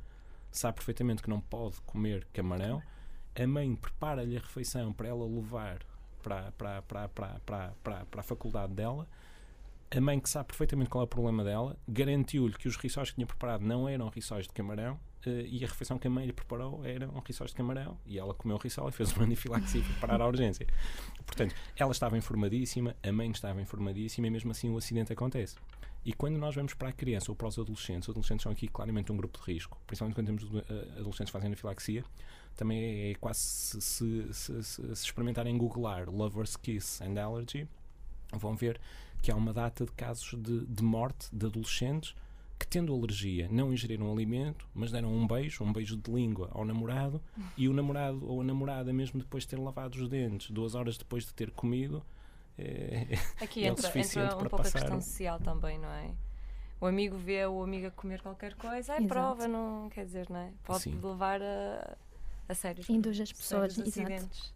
[0.50, 2.82] sabe perfeitamente que não pode comer camarão.
[3.34, 5.80] A mãe prepara-lhe a refeição para ela levar
[6.22, 9.06] para, para, para, para, para, para, para a faculdade dela
[9.90, 13.16] a mãe, que sabe perfeitamente qual é o problema dela, garantiu-lhe que os rissóis que
[13.16, 16.84] tinha preparado não eram rissóis de camarão e a refeição que a mãe lhe preparou
[16.84, 17.98] eram rissóis de camarão.
[18.06, 20.66] E ela comeu o rissol e fez uma anafilaxia para parar a urgência.
[21.26, 25.56] Portanto, ela estava informadíssima, a mãe estava informadíssima e mesmo assim o acidente acontece.
[26.04, 28.66] E quando nós vamos para a criança ou para os adolescentes, os adolescentes são aqui
[28.68, 32.02] claramente um grupo de risco, principalmente quando temos uh, adolescentes que fazem anafilaxia,
[32.56, 37.68] também é, é quase se, se, se, se experimentarem googlar Lover's Kiss and Allergy,
[38.32, 38.80] vão ver
[39.20, 42.14] que há uma data de casos de, de morte de adolescentes
[42.60, 46.64] que, tendo alergia, não ingeriram alimento, mas deram um beijo, um beijo de língua ao
[46.64, 47.20] namorado,
[47.56, 50.98] e o namorado ou a namorada, mesmo depois de ter lavado os dentes, duas horas
[50.98, 52.04] depois de ter comido,
[52.58, 53.06] é,
[53.40, 54.80] Aqui é o entra, suficiente entra um para pouco a passar.
[54.80, 56.10] questão social também, não é?
[56.80, 59.08] O amigo vê o amigo a comer qualquer coisa, é Exato.
[59.08, 60.50] prova, não quer dizer, não é?
[60.64, 60.98] Pode Sim.
[61.02, 61.96] levar a,
[62.48, 64.52] a sérios, Induz as pessoas, acidentes.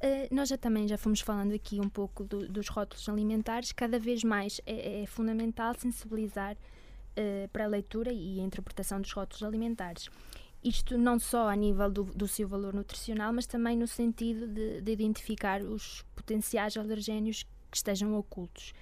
[0.00, 3.72] Uh, nós já também já fomos falando aqui um pouco do- dos rótulos alimentares.
[3.72, 6.56] Cada vez mais é, é fundamental sensibilizar
[7.18, 10.08] uh, para a leitura e a interpretação dos rótulos alimentares.
[10.62, 14.80] Isto não só a nível do, do seu valor nutricional, mas também no sentido de,
[14.80, 18.72] de identificar os potenciais alergénios que estejam ocultos.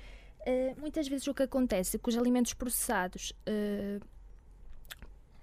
[0.41, 4.01] Uh, muitas vezes o que acontece é que os alimentos processados uh,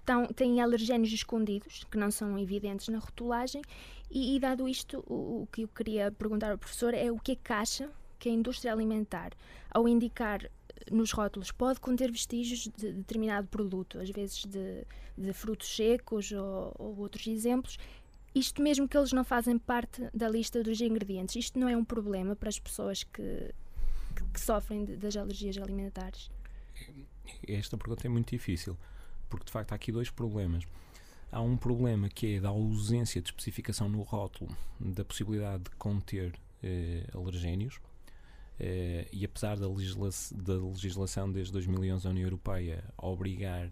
[0.04, 3.62] tão- têm alergénios escondidos, que não são evidentes na rotulagem,
[4.10, 7.32] e, e dado isto, o, o que eu queria perguntar ao professor é o que
[7.32, 9.32] é que acha que a indústria alimentar,
[9.70, 10.50] ao indicar eh,
[10.90, 14.84] nos rótulos, pode conter vestígios de determinado produto, às vezes de,
[15.16, 17.78] de frutos secos ou, ou outros exemplos,
[18.34, 21.84] isto mesmo que eles não fazem parte da lista dos ingredientes, isto não é um
[21.84, 23.54] problema para as pessoas que,
[24.16, 26.30] que, que sofrem de- das alergias alimentares?
[27.46, 28.76] Esta pergunta é muito difícil,
[29.30, 30.64] porque de facto há aqui dois problemas.
[31.30, 36.34] Há um problema que é da ausência de especificação no rótulo da possibilidade de conter
[36.62, 37.80] eh, alergénios.
[38.60, 43.70] Eh, e apesar da, legisla da legislação desde 2011 da União Europeia obrigar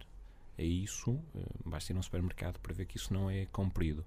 [0.58, 4.04] a isso, eh, basta ir a um supermercado para ver que isso não é cumprido.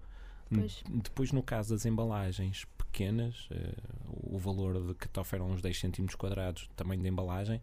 [0.53, 0.83] Pois.
[1.03, 3.73] Depois, no caso das embalagens pequenas, eh,
[4.05, 7.61] o valor de que te oferam uns 10 cm quadrados tamanho de embalagem,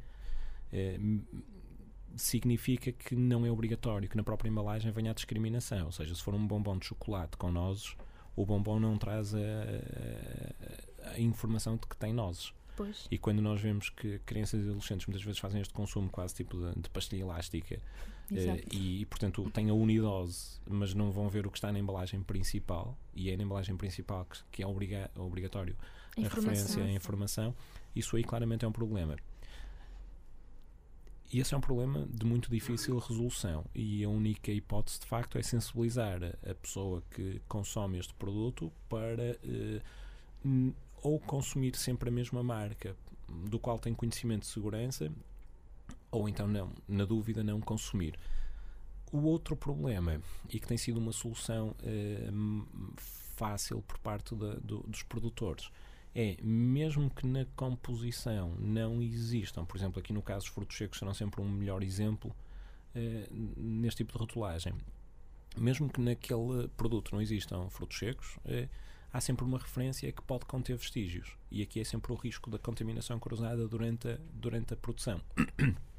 [2.16, 5.86] significa que não é obrigatório que na própria embalagem venha a discriminação.
[5.86, 7.96] Ou seja, se for um bombom de chocolate com nozes,
[8.36, 12.52] o bombom não traz a, a- a informação de que tem nozes.
[12.76, 13.06] Pois.
[13.10, 16.56] E quando nós vemos que crianças e adolescentes muitas vezes fazem este consumo quase tipo
[16.56, 17.78] de, de pastilha elástica
[18.30, 22.22] eh, e, portanto têm a unidose, mas não vão ver o que está na embalagem
[22.22, 25.76] principal, e é na embalagem principal que, que é obriga, obrigatório
[26.16, 26.50] a Informação.
[26.52, 27.54] referência à informação,
[27.94, 29.16] isso aí claramente é um problema.
[31.32, 33.64] E esse é um problema de muito difícil resolução.
[33.74, 38.70] E a única hipótese, de facto, é sensibilizar a, a pessoa que consome este produto
[38.86, 39.80] para eh,
[41.02, 42.96] ou consumir sempre a mesma marca
[43.28, 45.10] do qual tem conhecimento de segurança,
[46.10, 48.18] ou então não, na dúvida, não consumir.
[49.10, 52.30] O outro problema, e que tem sido uma solução eh,
[52.96, 55.70] fácil por parte da- do- dos produtores,
[56.14, 60.98] é mesmo que na composição não existam, por exemplo, aqui no caso os frutos secos
[60.98, 62.34] serão sempre um melhor exemplo
[62.94, 64.74] eh, neste tipo de rotulagem.
[65.56, 68.68] Mesmo que naquele produto não existam frutos secos, eh,
[69.12, 71.36] há sempre uma referência que pode conter vestígios.
[71.50, 75.20] E aqui é sempre o risco da contaminação cruzada durante a, durante a produção.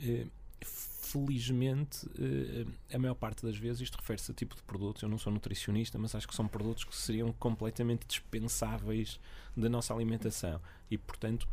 [0.00, 0.28] Eh,
[0.62, 5.02] felizmente, eh, a maior parte das vezes, isto refere-se a tipo de produtos.
[5.02, 9.18] Eu não sou nutricionista, mas acho que são produtos que seriam completamente dispensáveis
[9.56, 10.60] da nossa alimentação.
[10.88, 11.48] E, portanto,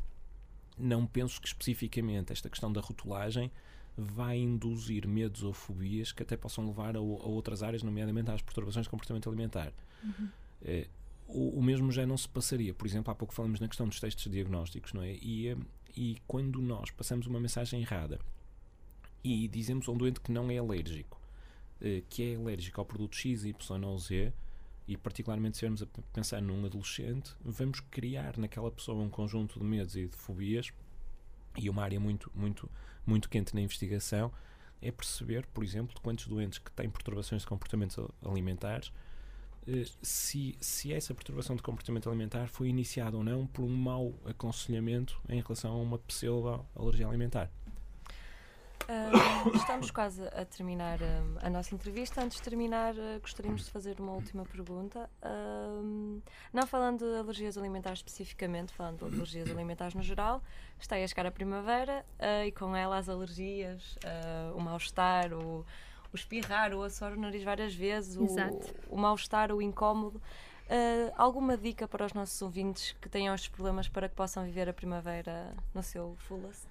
[0.78, 3.52] não penso que especificamente esta questão da rotulagem
[3.98, 8.42] vai induzir medos ou fobias que até possam levar a, a outras áreas, nomeadamente às
[8.44, 9.74] perturbações de comportamento alimentar.
[10.64, 10.88] Eh,
[11.28, 12.74] o, o mesmo já não se passaria.
[12.74, 15.16] Por exemplo, há pouco falamos na questão dos testes diagnósticos, não é?
[15.22, 15.58] E, eh,
[15.96, 18.20] e quando nós passamos uma mensagem errada
[19.24, 21.20] e dizemos a um doente que não é alérgico,
[21.82, 24.32] eh, que é alérgico ao produto X, Y ou Z,
[24.88, 29.66] e particularmente se estivermos a pensar num adolescente, vamos criar naquela pessoa um conjunto de
[29.66, 30.72] medos e de fobias
[31.58, 32.70] e uma área muito, muito,
[33.06, 34.32] muito quente na investigação
[34.82, 38.92] é perceber, por exemplo, quantos doentes que têm perturbações de comportamentos al- alimentares,
[40.02, 45.20] se, se essa perturbação de comportamento alimentar foi iniciada ou não por um mau aconselhamento
[45.28, 47.50] em relação a uma pseudo-alergia alimentar.
[48.88, 49.12] Ah,
[49.56, 52.22] estamos quase a terminar ah, a nossa entrevista.
[52.22, 55.10] Antes de terminar, ah, gostaríamos de fazer uma última pergunta.
[56.54, 60.44] Não falando de alergias alimentares especificamente, falando de alergias alimentares no geral,
[60.80, 63.98] está aí a chegar a primavera ah, e com ela as alergias,
[64.56, 65.66] o mal-estar, o,
[66.16, 68.74] o espirrar, o assoar o nariz várias vezes, o, Exato.
[68.90, 70.22] o mal-estar, o incómodo.
[70.68, 74.68] Ah, alguma dica para os nossos ouvintes que tenham estes problemas para que possam viver
[74.68, 76.66] a primavera no seu fullest?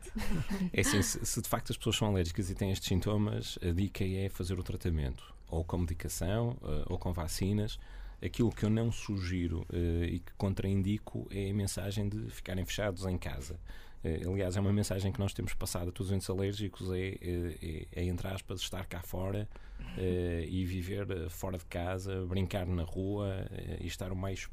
[0.72, 3.70] É assim, se, se de facto as pessoas são alérgicas e têm estes sintomas, a
[3.70, 7.78] dica é fazer o tratamento, ou com medicação, eh, ou com vacinas.
[8.24, 13.04] Aquilo que eu não sugiro eh, e que contraindico é a mensagem de ficarem fechados
[13.04, 13.60] em casa.
[14.04, 17.16] Eh, aliás, é uma mensagem que nós temos passado a todos os entes alérgicos: é,
[17.20, 19.48] é, é, entre aspas, estar cá fora
[19.96, 23.46] eh, e viver eh, fora de casa, brincar na rua
[23.80, 24.48] e estar o mais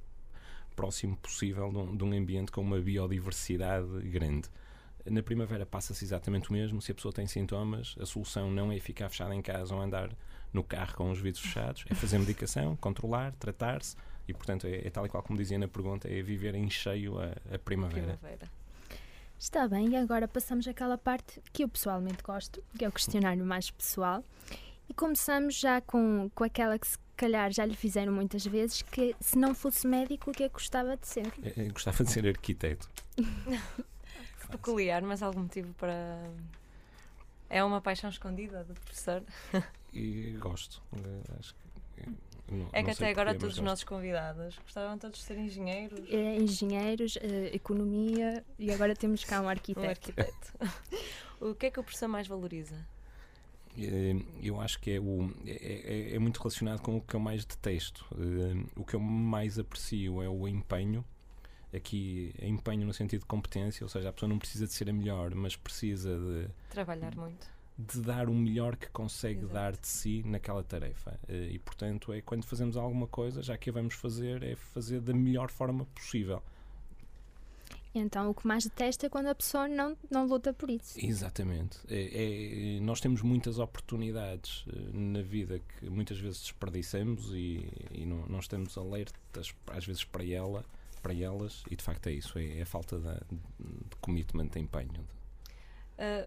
[0.76, 4.50] próximo possível de um, de um ambiente com uma biodiversidade grande.
[5.06, 6.82] Na primavera passa-se exatamente o mesmo.
[6.82, 10.16] Se a pessoa tem sintomas, a solução não é ficar fechada em casa ou andar
[10.54, 13.96] no carro com os vidros fechados, é fazer medicação, controlar, tratar-se
[14.28, 17.20] e, portanto, é, é, tal e qual como dizia na pergunta, é viver em cheio
[17.20, 18.18] a, a primavera.
[18.18, 18.61] Primavera.
[19.42, 23.44] Está bem, e agora passamos àquela parte que eu pessoalmente gosto, que é o questionário
[23.44, 24.24] mais pessoal.
[24.88, 29.16] E começamos já com, com aquela que se calhar já lhe fizeram muitas vezes, que
[29.20, 31.26] se não fosse médico, o que é que gostava de ser?
[31.42, 32.88] Eu, eu gostava de ser arquiteto.
[34.52, 36.20] Peculiar, mas algum motivo para.
[37.50, 39.24] É uma paixão escondida do professor.
[39.92, 40.84] E gosto.
[40.94, 42.02] eh, Acho que,
[42.52, 46.00] não, É que até agora todos os nossos convidados gostavam todos de ser engenheiros.
[46.10, 49.86] É, engenheiros, eh, economia e agora temos cá um arquiteto.
[49.88, 50.54] Um arquiteto.
[51.42, 52.76] o que é que o professor mais valoriza?
[53.78, 57.20] Eh, Eu acho que é, o, é, é- é muito relacionado com o que eu
[57.20, 58.06] mais detesto.
[58.18, 61.06] Eh, O que eu mais aprecio é o empenho.
[61.74, 64.90] Aqui, é empenho no sentido de competência, ou seja, a pessoa não precisa de ser
[64.90, 67.48] a melhor, mas precisa de, Trabalhar muito.
[67.78, 71.20] De dar o melhor que consegue dar de si naquela tarefa.
[71.28, 75.02] Eh, E, portanto, é quando fazemos alguma coisa, já que a vamos fazer, é fazer
[75.02, 76.42] da melhor forma possível.
[77.94, 80.98] Então o que mais detesta é quando a pessoa não, não luta por isso.
[81.04, 81.78] Exatamente.
[81.90, 88.06] É- é- nós temos muitas oportunidades eh, na vida que muitas vezes desperdiçamos e, e
[88.06, 90.64] não, não estamos alertas às vezes para ela,
[91.04, 94.60] para elas, e de facto é isso, é, é a falta de, de commitment, de
[94.60, 95.06] empenho.
[95.98, 96.26] Ah,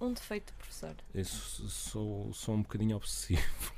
[0.00, 0.94] um defeito do professor.
[1.14, 3.72] Eu sou, sou, um bocadinho obsessivo.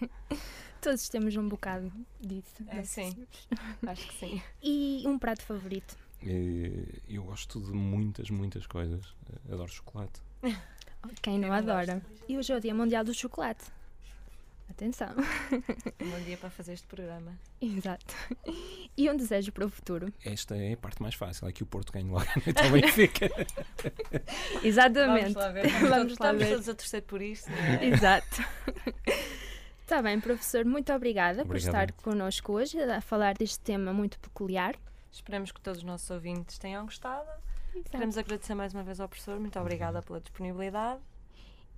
[0.80, 2.62] Todos temos um bocado disso.
[2.68, 3.26] É, sim.
[3.86, 4.42] Acho que sim.
[4.62, 5.96] E um prato favorito?
[6.22, 9.14] Eh, Eu gosto de muitas, muitas coisas.
[9.50, 10.20] Adoro chocolate.
[11.22, 12.02] Quem não adora?
[12.28, 13.64] E hoje é o Dia Mundial do Chocolate.
[14.70, 15.08] Atenção.
[16.00, 17.38] Um bom dia para fazer este programa.
[17.60, 18.14] Exato.
[18.96, 20.12] E um desejo para o futuro?
[20.24, 22.70] Esta é a parte mais fácil, é que o Porto ganhe logo a noite ao
[22.70, 23.30] Benfica.
[24.64, 25.34] Exatamente.
[25.34, 25.66] Vamos lá ver.
[25.68, 26.50] Vamos, Vamos lá estamos ver.
[26.50, 27.50] todos a torcer por isto.
[27.50, 27.86] não é?
[27.86, 28.42] Exato.
[29.82, 31.90] Está bem, professor, muito obrigada por Obrigado.
[31.90, 34.74] estar connosco hoje a falar deste tema muito peculiar.
[35.12, 37.28] Esperamos que todos os nossos ouvintes tenham gostado.
[37.90, 39.38] Queremos agradecer mais uma vez ao professor.
[39.38, 41.00] Muito obrigada pela disponibilidade.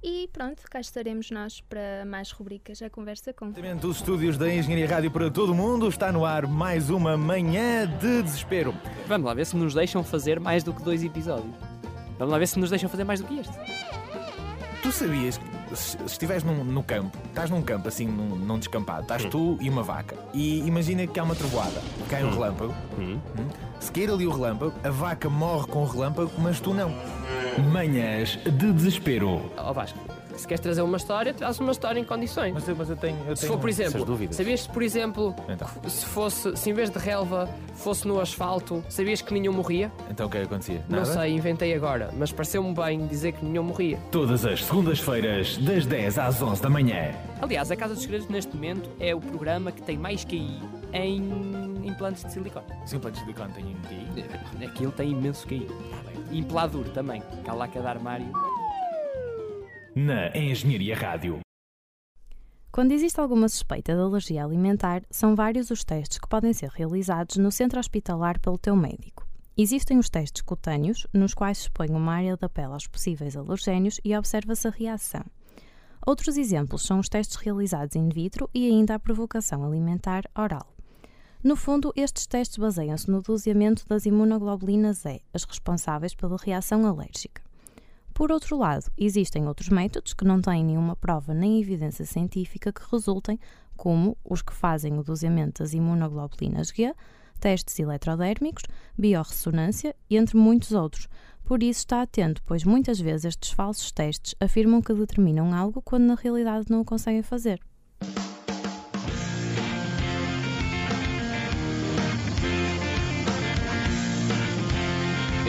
[0.03, 3.51] E pronto, cá estaremos nós para mais rubricas A Conversa Com.
[3.81, 7.87] Dos estúdios da Engenharia Rádio para todo o mundo, está no ar mais uma manhã
[7.99, 8.75] de desespero.
[9.09, 11.53] Vamos lá ver se nos deixam fazer mais do que dois episódios.
[12.19, 13.53] Vamos lá ver se nos deixam fazer mais do que este.
[14.83, 19.03] Tu sabias que se estiveres num- no campo, estás num campo assim, num, num descampado,
[19.03, 23.19] estás tu e uma vaca, e imagina que há uma trovoada, cai um relâmpago, hum,
[23.81, 26.91] se cair ali o relâmpago, a vaca morre com o relâmpago, mas tu não.
[27.59, 29.51] Manhãs de desespero.
[29.57, 29.99] Ó Vasco,
[30.37, 32.53] se queres trazer uma história, traz uma história em condições.
[32.53, 33.17] Mas eu, mas eu tenho.
[33.37, 34.37] se for, por essas exemplo, dúvidas.
[34.37, 35.35] sabias que, por exemplo,
[35.89, 39.91] se fosse, se em vez de relva fosse no asfalto, sabias que nenhum morria?
[40.11, 40.85] Então o que é que acontecia?
[40.89, 41.13] Não Nada?
[41.13, 43.99] sei, inventei agora, mas pareceu-me bem dizer que nenhum morria.
[44.11, 47.13] Todas as segundas-feiras, das 10 às 11 da manhã.
[47.41, 50.61] Aliás, a Casa dos Segredos neste momento é o programa que tem mais QI
[50.93, 52.67] em implantes de silicone.
[52.85, 54.67] Os implantes de silicone têm QI?
[54.67, 55.67] Aquilo tem imenso QI.
[56.31, 58.31] E Impladur também, cá lá cada armário.
[59.95, 61.41] Na Engenharia Rádio.
[62.71, 67.37] Quando existe alguma suspeita de alergia alimentar, são vários os testes que podem ser realizados
[67.37, 69.27] no centro hospitalar pelo teu médico.
[69.57, 73.99] Existem os testes cutâneos, nos quais se expõe uma área da pele aos possíveis alergénios
[74.05, 75.25] e observa-se a reação.
[76.07, 80.76] Outros exemplos são os testes realizados in vitro e ainda a provocação alimentar oral.
[81.43, 87.43] No fundo, estes testes baseiam-se no doseamento das imunoglobulinas E, as responsáveis pela reação alérgica.
[88.13, 92.81] Por outro lado, existem outros métodos que não têm nenhuma prova nem evidência científica que
[92.91, 93.39] resultem,
[93.77, 96.95] como os que fazem o doseamento das imunoglobulinas G,
[97.39, 98.65] testes eletrodérmicos,
[98.97, 101.09] biorressonância entre muitos outros.
[101.45, 106.05] Por isso está atento, pois muitas vezes estes falsos testes afirmam que determinam algo quando
[106.05, 107.61] na realidade não o conseguem fazer.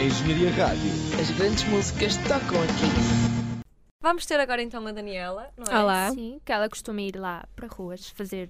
[0.00, 0.90] Engenharia Rádio.
[1.20, 3.64] As grandes músicas tocam aqui.
[4.00, 5.82] Vamos ter agora então a Daniela, não é?
[5.82, 6.10] Olá.
[6.12, 8.48] Sim, que ela costuma ir lá para ruas fazer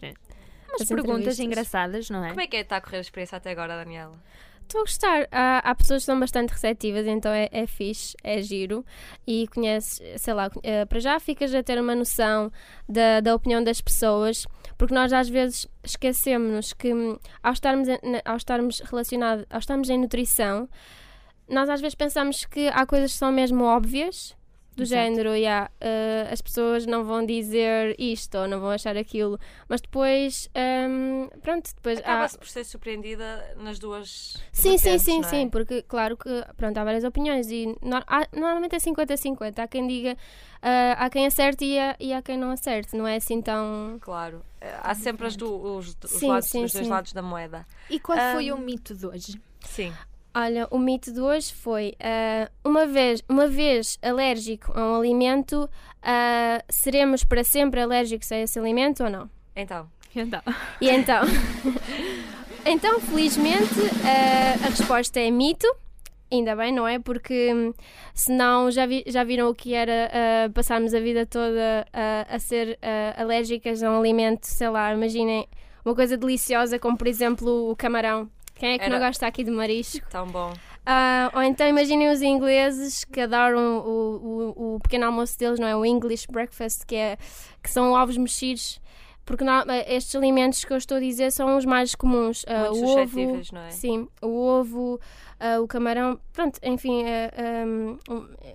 [0.69, 2.29] umas As perguntas engraçadas, não é?
[2.29, 4.23] Como é que é estar a correr a experiência até agora, Daniela?
[4.61, 5.27] Estou a gostar.
[5.33, 8.85] Há, há pessoas que são bastante receptivas, então é, é fixe, é giro.
[9.27, 12.53] E conheces, sei lá, eh, para já ficas a ter uma noção
[12.87, 17.89] da, da opinião das pessoas, porque nós às vezes esquecemos que hum, ao estarmos,
[18.23, 20.69] ao estarmos relacionados, ao estarmos em nutrição,
[21.49, 24.37] nós às vezes pensamos que há coisas que são mesmo óbvias
[24.77, 25.01] do Exato.
[25.01, 29.37] género, yeah, eh, as pessoas não vão dizer isto ou não vão achar aquilo,
[29.69, 32.03] mas depois, ehm, pronto, depois há...
[32.03, 34.37] Acaba-se por ser surpreendida nas duas.
[34.53, 35.27] Sim, sim, sim, é?
[35.27, 39.59] sim, porque claro que pronto, há várias opiniões e no- há- normalmente é 50-50.
[39.65, 40.17] Há quem diga,
[40.63, 43.99] ah, há quem acerte e há, e há quem não acerte, não é assim tão.
[44.01, 46.93] Claro, Eh, há sempre as do- os, os Sim, lados, sim, os dois sim.
[46.93, 47.67] lados da moeda.
[47.91, 49.41] E qual foi Ahm, o mito de hoje?
[49.61, 49.93] Sim.
[50.35, 55.69] Olha, o mito de hoje foi ah, uma, vez, uma vez alérgico a um alimento,
[56.03, 59.29] ah, seremos para sempre alérgicos a esse alimento ou não?
[59.57, 59.89] Então.
[60.15, 60.41] Então.
[60.81, 61.23] E então?
[62.65, 63.75] então, felizmente,
[64.05, 65.67] ah, a resposta é mito.
[66.31, 66.99] Ainda bem, não é?
[66.99, 67.73] Porque hum,
[68.13, 72.39] senão já, vi- já viram o que era ah, passarmos a vida toda ah, a
[72.39, 75.49] ser ah, alérgicas a um alimento, sei lá, imaginem
[75.85, 78.29] uma coisa deliciosa como, por exemplo, o camarão.
[78.59, 80.07] Quem é que não Era- gosta aqui de marisco?
[80.11, 80.53] Tão bom.
[80.85, 85.69] Ah, ou então imaginem os ingleses que adoram o, o, o pequeno almoço deles, não
[85.69, 85.77] é?
[85.77, 87.17] O English breakfast, que, é,
[87.63, 88.81] que são ovos mexidos.
[89.25, 92.45] Porque não- estes alimentos que eu estou a dizer são os mais comuns.
[92.49, 93.71] Ah, Muito o ovo, suscetíveis, não é?
[93.71, 94.99] Sim, o ovo,
[95.39, 97.05] ah, o camarão, pronto, enfim,
[97.67, 97.99] um,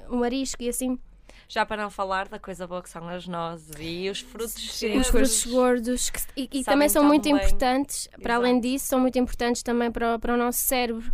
[0.10, 0.98] o marisco e assim.
[1.54, 4.72] Já para não falar da coisa boa que são as nozes e os frutos Os
[4.76, 5.08] secos.
[5.10, 7.34] frutos gordos que, e, e também são muito bem.
[7.36, 8.46] importantes, para Exato.
[8.48, 11.12] além disso, são muito importantes também para, o- para o nosso cérebro.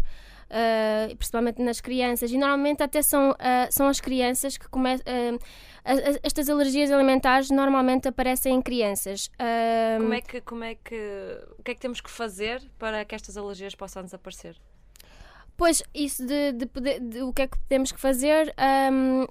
[0.51, 5.03] ah, principalmente nas crianças, e normalmente até são, ah, são as crianças que começam.
[6.23, 9.29] estas alergias alimentares normalmente aparecem em crianças.
[9.99, 10.95] Como é que, como é que,
[11.59, 14.55] o que é que temos que fazer para que estas alergias possam desaparecer?
[15.59, 19.25] Pois, isso de, de poder- de o que é que temos que fazer ahm,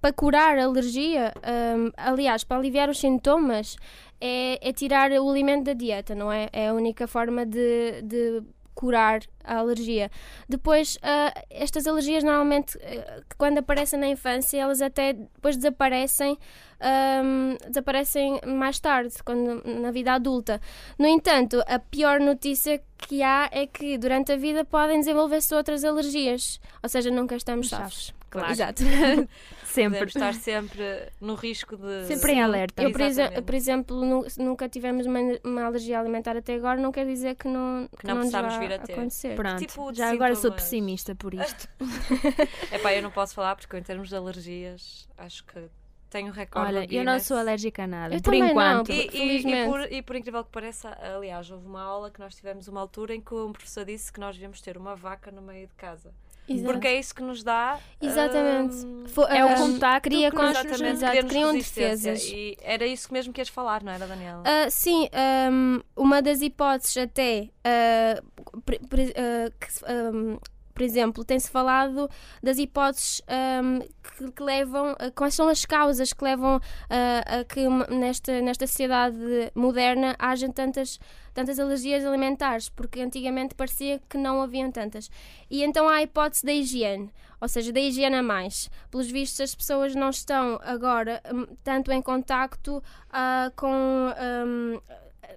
[0.00, 3.76] para curar a alergia, ahm, aliás, para aliviar os sintomas,
[4.20, 6.48] é, é tirar o alimento da dieta, não é?
[6.52, 8.42] É a única forma de, de
[8.76, 10.08] curar a alergia.
[10.48, 16.38] Depois, ah, estas alergias normalmente, que quando aparecem na infância, elas até depois desaparecem,
[16.78, 20.60] ahm, desaparecem mais tarde, quando, na vida adulta.
[20.98, 25.82] No entanto, a pior notícia que há é que durante a vida podem desenvolver-se outras
[25.84, 26.60] alergias.
[26.82, 28.14] Ou seja, nunca estamos safos.
[28.40, 28.52] Claro.
[28.52, 28.82] Exato.
[29.66, 29.98] Sempre.
[29.98, 32.06] Podemos estar sempre no risco de.
[32.06, 32.82] Sempre em alerta.
[32.82, 36.90] Eu, por, exe- por exemplo, nu- nunca tivemos uma, uma alergia alimentar até agora, não
[36.90, 38.92] quer dizer que não, que não nos possamos vir a ter.
[38.94, 39.36] acontecer.
[39.36, 41.68] Pronto, tipo já agora sou pessimista por isto.
[42.72, 45.68] Epá, eu não posso falar porque em termos de alergias acho que
[46.08, 46.68] tenho recorde.
[46.74, 48.86] Olha, eu não sou alérgica a nada, Eu por não, enquanto.
[48.86, 52.20] por- E, e- e por, e por incrível que pareça, aliás, houve uma aula que
[52.20, 55.30] nós tivemos uma altura em que um professor disse que nós devíamos ter uma vaca
[55.30, 56.14] no meio de casa.
[56.48, 56.72] Exato.
[56.72, 57.78] Porque é isso que nos dá.
[58.00, 58.74] Exatamente.
[58.86, 62.22] hum, É o ah, contacto cria que nós Exatamente, exato, criam defesas.
[62.24, 64.42] E era isso mesmo que ias falar, não era, Daniela?
[64.44, 68.22] Ah, sim, ahm, uma das hipóteses até, ah,
[68.64, 70.38] pre- pre- ah, que ahm,
[70.76, 72.06] por exemplo, tem-se falado
[72.42, 76.60] das hipóteses ahm, que, que levam, quais são as causas que levam
[76.90, 79.16] ah, a que nesta, nesta sociedade
[79.54, 81.00] moderna haja tantas,
[81.32, 85.10] tantas alergias alimentares, porque antigamente parecia que não haviam tantas.
[85.50, 87.10] E então há a hipótese da higiene,
[87.40, 88.68] ou seja, da higiene a mais.
[88.90, 93.66] Pelos vistos, as pessoas não estão agora hum, tanto em contacto ah, com.
[93.66, 94.78] hum,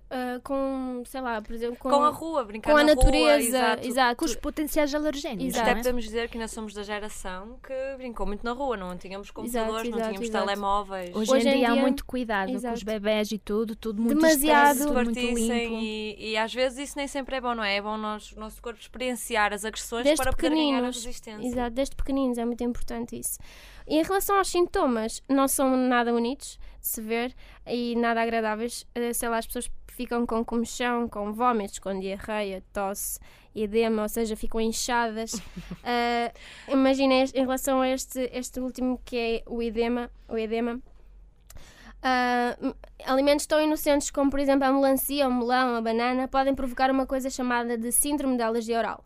[0.10, 3.04] ah, com, sei lá, por exemplo, com, Com a rua, brincar com a na rua,
[3.04, 3.88] natureza, exato.
[3.88, 4.16] exato.
[4.18, 5.56] Com os potenciais alergénicos.
[5.56, 5.76] Até não é?
[5.76, 9.90] podemos dizer que ainda somos da geração que brincou muito na rua, não tínhamos computadores,
[9.90, 10.46] não exato, tínhamos exato.
[10.46, 11.16] telemóveis.
[11.16, 14.92] Hoje, Hoje em dia há muito cuidado com os bebés e tudo, tudo muito Demasiado.
[14.94, 15.54] muito limpo.
[15.54, 17.78] e, e às vezes isso nem sempre é bom, não é?
[17.78, 21.48] É bom nós, o nosso corpo experienciar as agressões desde para poder ganhar a resistência.
[21.48, 23.38] Exato, desde pequeninos é muito importante isso.
[23.88, 27.34] E em relação aos sintomas, não são nada bonitos se ver
[27.68, 28.86] e nada agradáveis.
[28.96, 33.20] Eh, Sei lá, as pessoas ficam com comichão, com vômitos, com diarreia, tosse,
[33.56, 35.32] edema, ou seja, ficam inchadas.
[35.84, 36.32] Eh,
[36.68, 40.80] Imaginem em relação a este, este último que é o edema, o edema.
[42.62, 42.74] M-
[43.06, 47.06] alimentos tão inocentes como, por exemplo, a melancia, o melão, a banana, podem provocar uma
[47.06, 49.04] coisa chamada de síndrome de alergia oral.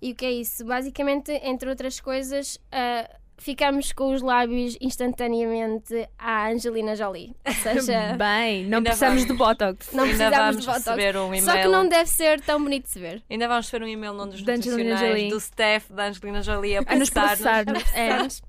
[0.00, 0.64] E o que é isso?
[0.64, 3.08] Basicamente, entre outras coisas, ah,
[3.38, 7.34] ficamos com os lábios instantaneamente à Angelina Jolie.
[7.46, 9.92] Ou seja, Bem, não Ainda precisamos vamos- de Botox.
[9.92, 10.86] não Ainda precisamos vamos de botox.
[10.86, 13.22] receber um Só que não deve ser tão bonito de se ver.
[13.28, 14.96] Ainda vamos ter um e-mail num dos Da Angelina
[15.28, 17.64] do staff da Angelina Jolie a processar.
[17.94, 18.16] É.
[18.16, 18.42] Pronto,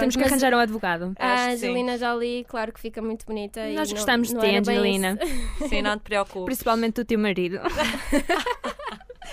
[0.00, 1.12] Temos que arranjar um advogado.
[1.18, 1.50] A.
[1.50, 3.60] Angelina Jolie, claro que fica muito bonita.
[3.68, 5.18] e Nós não- gostamos de não ti, era bem Angelina.
[5.68, 6.44] Sim, não te preocupes.
[6.46, 7.60] Principalmente do teu marido.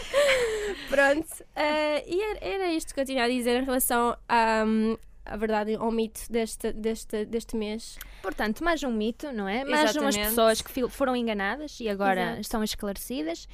[0.90, 4.98] Pronto, uh, e era, era, isto que eu tinha a dizer em relação a, um,
[5.26, 7.98] a verdade, ao mito deste, deste, deste mês.
[8.22, 9.66] Portanto, mais um mito, não é?
[9.66, 10.18] Mais Exatamente.
[10.18, 12.42] umas pessoas que foram enganadas e agora Exato.
[12.42, 13.48] estão esclarecidas.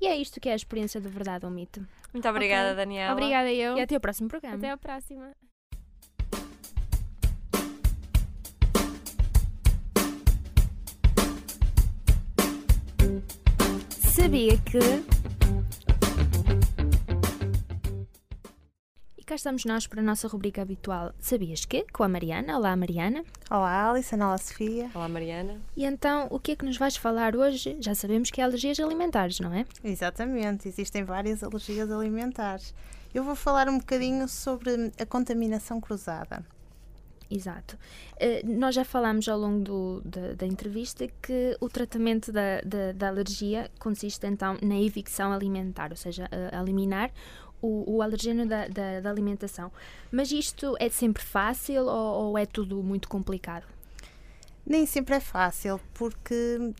[0.00, 1.86] E é isto que é a experiência do verdade ou mito.
[2.12, 2.76] Muito obrigada, okay.
[2.76, 3.12] Daniela.
[3.12, 3.76] Obrigada eu.
[3.76, 4.56] E até o próximo programa.
[4.56, 5.32] Até a próxima.
[14.16, 15.15] Sabia que.
[19.26, 21.84] Cá estamos nós para a nossa rubrica habitual Sabias que?
[21.92, 22.56] Com a Mariana.
[22.56, 23.24] Olá, Mariana.
[23.50, 24.14] Olá, Alice.
[24.14, 24.88] Olá, Sofia.
[24.94, 25.60] Olá, Mariana.
[25.76, 27.76] E então, o que é que nos vais falar hoje?
[27.80, 29.66] Já sabemos que é alergias alimentares, não é?
[29.82, 32.72] Exatamente, existem várias alergias alimentares.
[33.12, 36.44] Eu vou falar um bocadinho sobre a contaminação cruzada.
[37.28, 37.76] Exato.
[38.14, 42.92] Uh, nós já falámos ao longo do, da, da, entrevista que o tratamento da, da,
[42.92, 47.10] da, alergia consiste então na evicção alimentar, ou seja, a eliminar
[47.60, 49.70] o, o alergeno da, da, da, alimentação.
[50.10, 53.64] Mas isto é sempre fácil ou, ou é tudo muito complicado?
[54.64, 56.72] Nem sempre é fácil, porque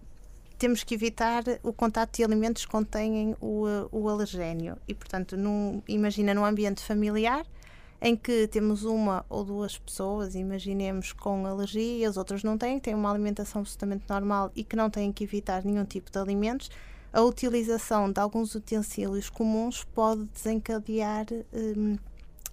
[0.58, 4.76] temos que evitar o contato de alimentos que contêm o, o alergénio.
[4.88, 7.46] E, portanto, num, imagina num ambiente familiar
[8.00, 12.78] em que temos uma ou duas pessoas, imaginemos, com alergia e as outras não têm,
[12.78, 16.70] têm uma alimentação absolutamente normal e que não têm que evitar nenhum tipo de alimentos,
[17.16, 21.96] a utilização de alguns utensílios comuns pode desencadear um,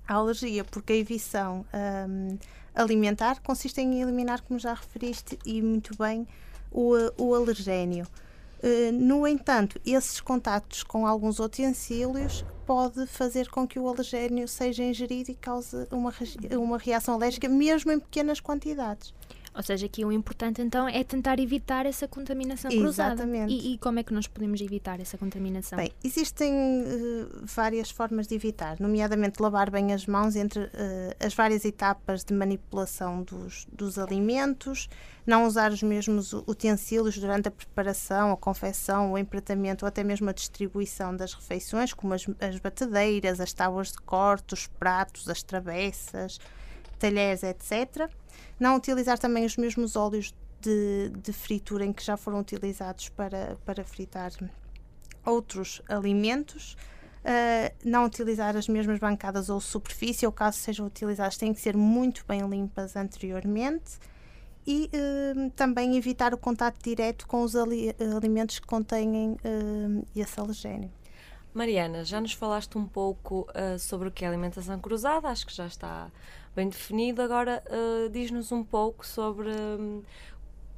[0.07, 1.65] a alergia, porque a evição
[2.09, 2.37] um,
[2.73, 6.25] alimentar consiste em eliminar, como já referiste, e muito bem,
[6.71, 8.07] o, o alergénio.
[8.63, 14.81] Uh, no entanto, esses contactos com alguns utensílios pode fazer com que o alergénio seja
[14.81, 16.13] ingerido e cause uma,
[16.57, 19.13] uma reação alérgica, mesmo em pequenas quantidades.
[19.55, 23.13] Ou seja, aqui o importante então é tentar evitar essa contaminação cruzada.
[23.13, 23.53] Exatamente.
[23.53, 25.77] E, e como é que nós podemos evitar essa contaminação?
[25.77, 30.69] Bem, existem uh, várias formas de evitar, nomeadamente lavar bem as mãos entre uh,
[31.19, 34.89] as várias etapas de manipulação dos, dos alimentos,
[35.25, 40.29] não usar os mesmos utensílios durante a preparação, a confecção, o empratamento ou até mesmo
[40.29, 45.43] a distribuição das refeições, como as, as batedeiras, as tábuas de corte, os pratos, as
[45.43, 46.39] travessas,
[46.97, 48.09] talheres, etc
[48.63, 53.57] não utilizar também os mesmos óleos de, de fritura em que já foram utilizados para,
[53.65, 54.31] para fritar
[55.25, 56.77] outros alimentos.
[57.23, 61.75] Uh, não utilizar as mesmas bancadas ou superfície, ou caso sejam utilizadas, têm que ser
[61.75, 63.99] muito bem limpas anteriormente.
[64.65, 70.39] E uh, também evitar o contato direto com os ali alimentos que contêm uh, esse
[70.39, 70.89] alergénio.
[71.53, 73.47] Mariana, já nos falaste um pouco
[73.79, 76.09] sobre o que é alimentação cruzada, acho que já está
[76.55, 77.21] bem definido.
[77.21, 79.49] Agora, uh, diz-nos um pouco sobre.
[79.49, 80.01] Um,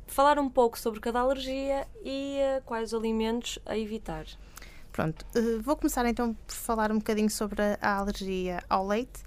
[0.08, 4.26] falar um pouco sobre cada alergia e uh, quais alimentos a evitar.
[4.92, 9.24] Pronto, uh, vou começar então por falar um bocadinho sobre a, a alergia ao leite.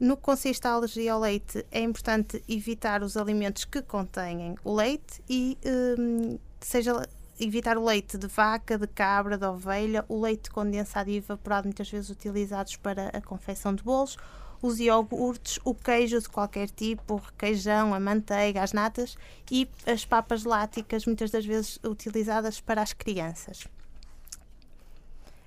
[0.00, 4.74] No que consiste a alergia ao leite, é importante evitar os alimentos que contêm o
[4.74, 5.58] leite e
[5.98, 7.04] um, seja
[7.40, 11.90] evitar o leite de vaca, de cabra, de ovelha, o leite condensado e evaporado, muitas
[11.90, 14.16] vezes utilizados para a confecção de bolos,
[14.60, 19.16] os iogurtes, o queijo de qualquer tipo, o requeijão, a manteiga, as natas
[19.50, 23.66] e as papas láticas, muitas das vezes utilizadas para as crianças.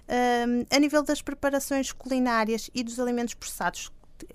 [0.08, 3.92] Um, a nível das preparações culinárias e dos alimentos processados,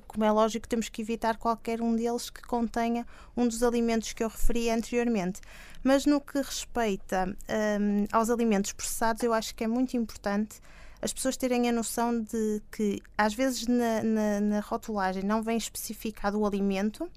[0.06, 3.06] como é lógico, temos que evitar qualquer um deles que contenha
[3.36, 5.40] um dos alimentos que eu referi anteriormente.
[5.82, 10.60] Mas no que respeita um, aos alimentos processados, eu acho que é muito importante
[11.00, 15.56] as pessoas terem a noção de que às vezes na, na, na rotulagem não vem
[15.56, 17.08] especificado o alimento,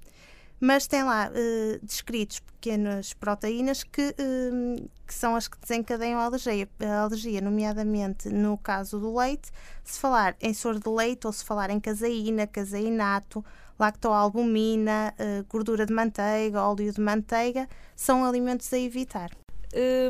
[0.60, 6.24] mas tem lá uh, descritos pequenas proteínas que, uh, que são as que desencadeiam a
[6.24, 9.50] alergia, a alergia, nomeadamente no caso do leite,
[9.82, 13.42] se falar em soro de leite ou se falar em caseína, caseinato,
[13.78, 19.30] lactoalbumina, uh, gordura de manteiga, óleo de manteiga, são alimentos a evitar.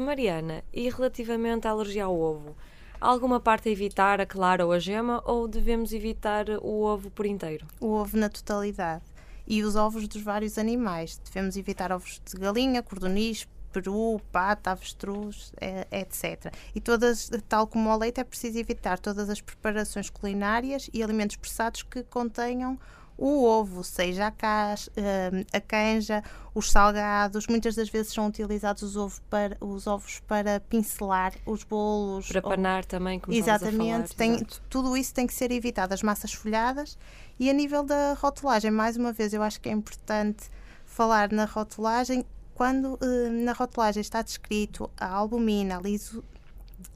[0.01, 2.57] Mariana, e relativamente à alergia ao ovo?
[3.01, 7.25] alguma parte a evitar, a clara ou a gema, ou devemos evitar o ovo por
[7.25, 7.67] inteiro?
[7.81, 9.03] O ovo na totalidade.
[9.47, 11.21] E os ovos dos vários animais.
[11.25, 15.53] Devemos evitar ovos de galinha, cordoniz, peru, pata, avestruz,
[15.91, 16.53] etc.
[16.75, 21.37] E todas, tal como o leite, é preciso evitar todas as preparações culinárias e alimentos
[21.37, 22.79] processados que contenham
[23.21, 28.83] o ovo, seja a, cas, hum, a canja, os salgados, muitas das vezes são utilizados
[28.83, 32.29] os, ovo para, os ovos para pincelar os bolos.
[32.29, 36.03] Para panar ou, também, como Exatamente, falar, tem, tudo isso tem que ser evitado, as
[36.03, 36.97] massas folhadas.
[37.39, 40.49] E a nível da rotulagem, mais uma vez, eu acho que é importante
[40.87, 42.25] falar na rotulagem.
[42.55, 46.25] Quando hum, na rotulagem está descrito a albumina, a liso,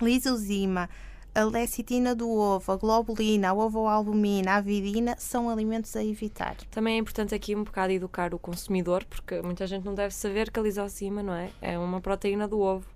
[0.00, 0.88] lisozima,
[1.34, 6.56] a lecitina do ovo, a globulina, a ovoalbumina, a avidina são alimentos a evitar.
[6.70, 10.50] Também é importante aqui um bocado educar o consumidor, porque muita gente não deve saber
[10.50, 11.50] que a lisocima, não é?
[11.60, 12.86] É uma proteína do ovo.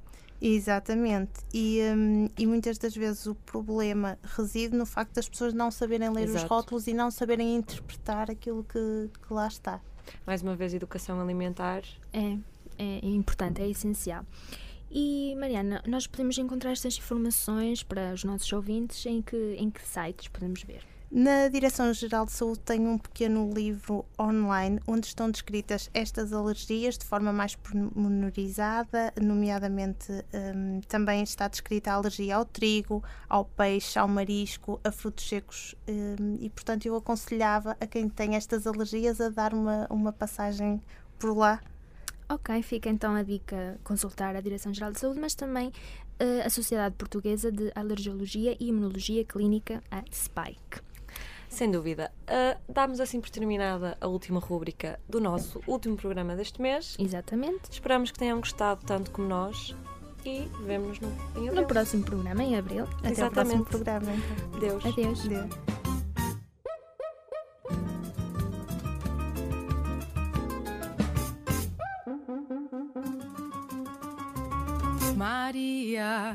[0.40, 5.68] Exatamente, e, um, e muitas das vezes o problema reside no facto das pessoas não
[5.68, 6.44] saberem ler Exato.
[6.44, 9.80] os rótulos e não saberem interpretar aquilo que, que lá está.
[10.24, 11.82] Mais uma vez, educação alimentar.
[12.12, 12.38] É,
[12.78, 14.24] é importante, é essencial.
[14.90, 19.86] E Mariana, nós podemos encontrar estas informações para os nossos ouvintes em que, em que
[19.86, 20.82] sites podemos ver?
[21.10, 27.06] Na Direção-Geral de Saúde tem um pequeno livro online onde estão descritas estas alergias de
[27.06, 34.06] forma mais pormenorizada, nomeadamente um, também está descrita a alergia ao trigo, ao peixe, ao
[34.06, 39.30] marisco, a frutos secos um, e, portanto, eu aconselhava a quem tem estas alergias a
[39.30, 40.78] dar uma, uma passagem
[41.18, 41.58] por lá.
[42.28, 46.94] Ok, fica então a dica consultar a Direção-Geral de Saúde, mas também uh, a Sociedade
[46.94, 50.82] Portuguesa de Alergiologia e Imunologia Clínica, a SPIKE.
[51.48, 52.12] Sem dúvida.
[52.24, 56.96] Uh, damos assim por terminada a última rúbrica do nosso último programa deste mês.
[56.98, 57.70] Exatamente.
[57.70, 59.74] Esperamos que tenham gostado tanto como nós
[60.24, 61.10] e vemos no,
[61.54, 62.84] no próximo programa, em abril.
[62.98, 63.60] Até Exatamente.
[63.60, 64.12] o próximo programa.
[64.12, 64.60] Então.
[64.60, 64.86] Deus.
[64.86, 65.24] Adeus.
[65.24, 65.87] Adeus.
[75.18, 76.32] Maria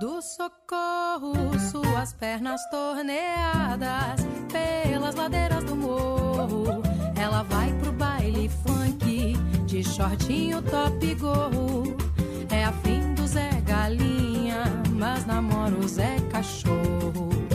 [0.00, 6.80] do socorro, suas pernas torneadas pelas ladeiras do morro.
[7.20, 9.36] Ela vai pro baile funk
[9.66, 11.96] de shortinho, top gorro.
[12.50, 14.62] É a fim do Zé Galinha,
[14.92, 17.45] mas namora o Zé Cachorro.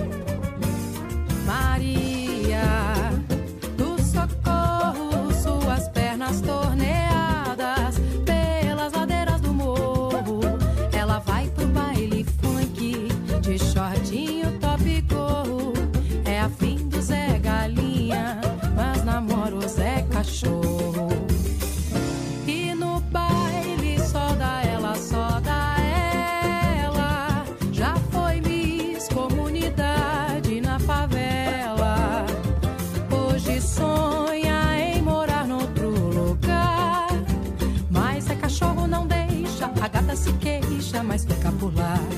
[41.11, 42.10] Queixa, mas fica por lá.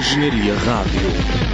[0.00, 1.49] Engenharia Rádio.